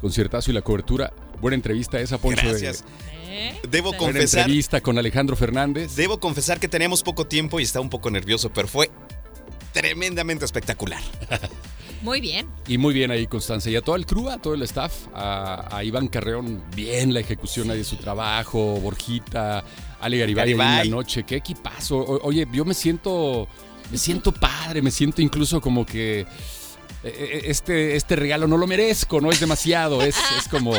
Conciertazo 0.00 0.50
y 0.50 0.54
la 0.54 0.62
cobertura. 0.62 1.12
Buena 1.40 1.54
entrevista 1.56 2.00
esa, 2.00 2.18
Poncho. 2.18 2.42
de- 2.46 2.48
Gracias. 2.50 2.84
¿Eh? 3.28 3.58
Debo 3.70 3.88
buena 3.90 3.98
confesar, 3.98 4.40
entrevista 4.40 4.80
con 4.80 4.98
Alejandro 4.98 5.36
Fernández. 5.36 5.94
debo 5.96 6.18
confesar 6.20 6.58
que 6.60 6.68
tenemos 6.68 7.02
poco 7.02 7.26
tiempo 7.26 7.60
y 7.60 7.62
está 7.62 7.80
un 7.80 7.88
poco 7.90 8.10
nervioso, 8.10 8.50
pero 8.52 8.66
fue 8.68 8.90
tremendamente 9.72 10.44
espectacular. 10.44 11.00
Muy 12.02 12.22
bien. 12.22 12.48
Y 12.66 12.78
muy 12.78 12.94
bien 12.94 13.10
ahí, 13.10 13.26
Constanza. 13.26 13.68
Y 13.68 13.76
a 13.76 13.82
todo 13.82 13.94
el 13.94 14.06
crew, 14.06 14.30
a 14.30 14.38
todo 14.38 14.54
el 14.54 14.62
staff, 14.62 14.90
a, 15.14 15.76
a 15.76 15.84
Iván 15.84 16.08
Carreón, 16.08 16.62
bien 16.74 17.12
la 17.12 17.20
ejecución 17.20 17.70
ahí 17.70 17.76
de 17.76 17.84
su 17.84 17.96
trabajo, 17.96 18.80
Borjita, 18.80 19.62
Ale 20.00 20.16
Garibay, 20.16 20.44
ahí 20.46 20.52
en 20.52 20.58
Garibay. 20.58 20.88
la 20.88 20.96
noche. 20.96 21.24
Qué 21.24 21.36
equipazo. 21.36 21.98
O- 21.98 22.26
oye, 22.26 22.46
yo 22.54 22.64
me 22.64 22.72
siento, 22.72 23.46
me 23.92 23.98
siento 23.98 24.32
padre, 24.32 24.80
me 24.80 24.90
siento 24.90 25.20
incluso 25.20 25.60
como 25.60 25.84
que 25.84 26.24
este, 27.02 27.96
este 27.96 28.16
regalo 28.16 28.46
no 28.46 28.56
lo 28.56 28.66
merezco, 28.66 29.20
no 29.20 29.30
es 29.30 29.40
demasiado, 29.40 30.02
es, 30.02 30.16
es 30.38 30.48
como, 30.48 30.72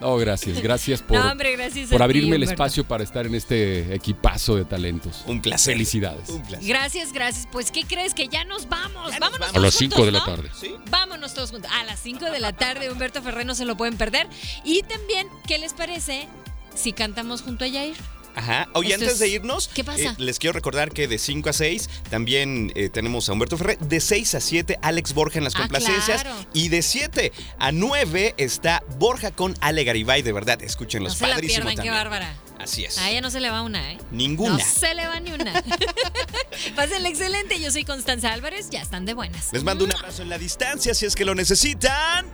no, 0.00 0.16
gracias, 0.16 0.60
gracias 0.60 1.00
por, 1.00 1.18
No, 1.18 1.30
hombre, 1.30 1.52
gracias 1.52 1.88
por 1.88 2.02
a 2.02 2.04
abrirme 2.04 2.36
ti, 2.36 2.42
el 2.42 2.42
espacio 2.42 2.84
para 2.84 3.02
estar 3.04 3.26
en 3.26 3.34
este 3.34 3.94
equipazo 3.94 4.56
de 4.56 4.64
talentos. 4.64 5.24
Un 5.26 5.40
placer. 5.40 5.74
Felicidades. 5.74 6.28
Un 6.28 6.42
placer. 6.42 6.68
Gracias, 6.68 7.12
gracias. 7.12 7.48
Pues, 7.50 7.70
¿qué 7.70 7.84
crees? 7.84 8.12
Que 8.14 8.28
ya 8.28 8.44
nos 8.44 8.68
vamos. 8.68 9.12
Ya 9.12 9.18
nos 9.18 9.20
Vámonos 9.20 9.38
vamos. 9.40 9.56
A 9.56 9.60
las 9.60 9.72
todos 9.72 9.74
5 9.76 9.96
juntos, 9.96 10.06
de 10.06 10.12
la 10.12 10.18
¿no? 10.18 10.24
tarde. 10.24 10.50
¿Sí? 10.60 10.74
Vámonos 10.90 11.34
todos 11.34 11.50
juntos. 11.50 11.70
A 11.72 11.84
las 11.84 12.00
5 12.00 12.24
de 12.26 12.40
la 12.40 12.52
tarde, 12.52 12.90
Humberto 12.90 13.22
Ferrer 13.22 13.46
no 13.46 13.54
se 13.54 13.64
lo 13.64 13.76
pueden 13.76 13.96
perder. 13.96 14.28
Y 14.64 14.82
también, 14.82 15.28
¿qué 15.46 15.58
les 15.58 15.72
parece 15.72 16.28
si 16.74 16.92
cantamos 16.92 17.42
junto 17.42 17.64
a 17.64 17.68
Jair? 17.68 17.96
Ajá. 18.34 18.68
Oye, 18.74 18.90
Esto 18.94 19.04
antes 19.04 19.14
es- 19.14 19.18
de 19.20 19.28
irnos, 19.28 19.68
¿Qué 19.68 19.84
pasa? 19.84 20.00
eh, 20.02 20.14
les 20.18 20.38
quiero 20.38 20.52
recordar 20.54 20.90
que 20.92 21.06
de 21.08 21.18
5 21.18 21.50
a 21.50 21.52
6 21.52 21.88
también 22.10 22.72
eh, 22.74 22.88
tenemos 22.88 23.28
a 23.28 23.32
Humberto 23.32 23.58
Ferrer. 23.58 23.78
De 23.78 24.00
6 24.00 24.34
a 24.34 24.40
7, 24.40 24.78
Alex 24.82 25.12
Borja 25.12 25.38
en 25.38 25.44
las 25.44 25.54
Ah, 25.54 25.58
complacencias. 25.60 26.22
claro. 26.22 26.36
Y 26.54 26.68
de 26.68 26.82
7 26.82 27.32
a 27.58 27.72
9 27.72 28.34
está 28.38 28.82
Borja 28.98 29.30
con 29.32 29.54
Ale 29.60 29.84
Garibay. 29.84 30.22
De 30.22 30.32
verdad, 30.32 30.58
No 30.60 30.66
escúchenlos. 30.66 31.14
se 31.14 31.26
la 31.26 31.34
Padrísimo 31.34 31.66
pierdan, 31.66 31.84
qué 31.84 31.90
bárbara. 31.90 32.34
Así 32.58 32.84
es. 32.84 32.96
A 32.98 33.10
ella 33.10 33.20
no 33.20 33.30
se 33.30 33.40
le 33.40 33.50
va 33.50 33.62
una, 33.62 33.92
¿eh? 33.92 33.98
Ninguna. 34.12 34.56
No 34.56 34.64
se 34.64 34.94
le 34.94 35.06
va 35.08 35.18
ni 35.18 35.32
una. 35.32 35.52
Pásenla 36.76 37.08
excelente. 37.08 37.60
Yo 37.60 37.70
soy 37.72 37.84
Constanza 37.84 38.32
Álvarez. 38.32 38.70
Ya 38.70 38.80
están 38.82 39.04
de 39.04 39.14
buenas. 39.14 39.52
Les 39.52 39.64
mando 39.64 39.84
un 39.84 39.92
abrazo 39.92 40.22
en 40.22 40.28
la 40.28 40.38
distancia 40.38 40.94
si 40.94 41.06
es 41.06 41.14
que 41.16 41.24
lo 41.24 41.34
necesitan. 41.34 42.26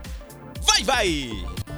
Bye 0.77 0.85
bye. 0.85 1.78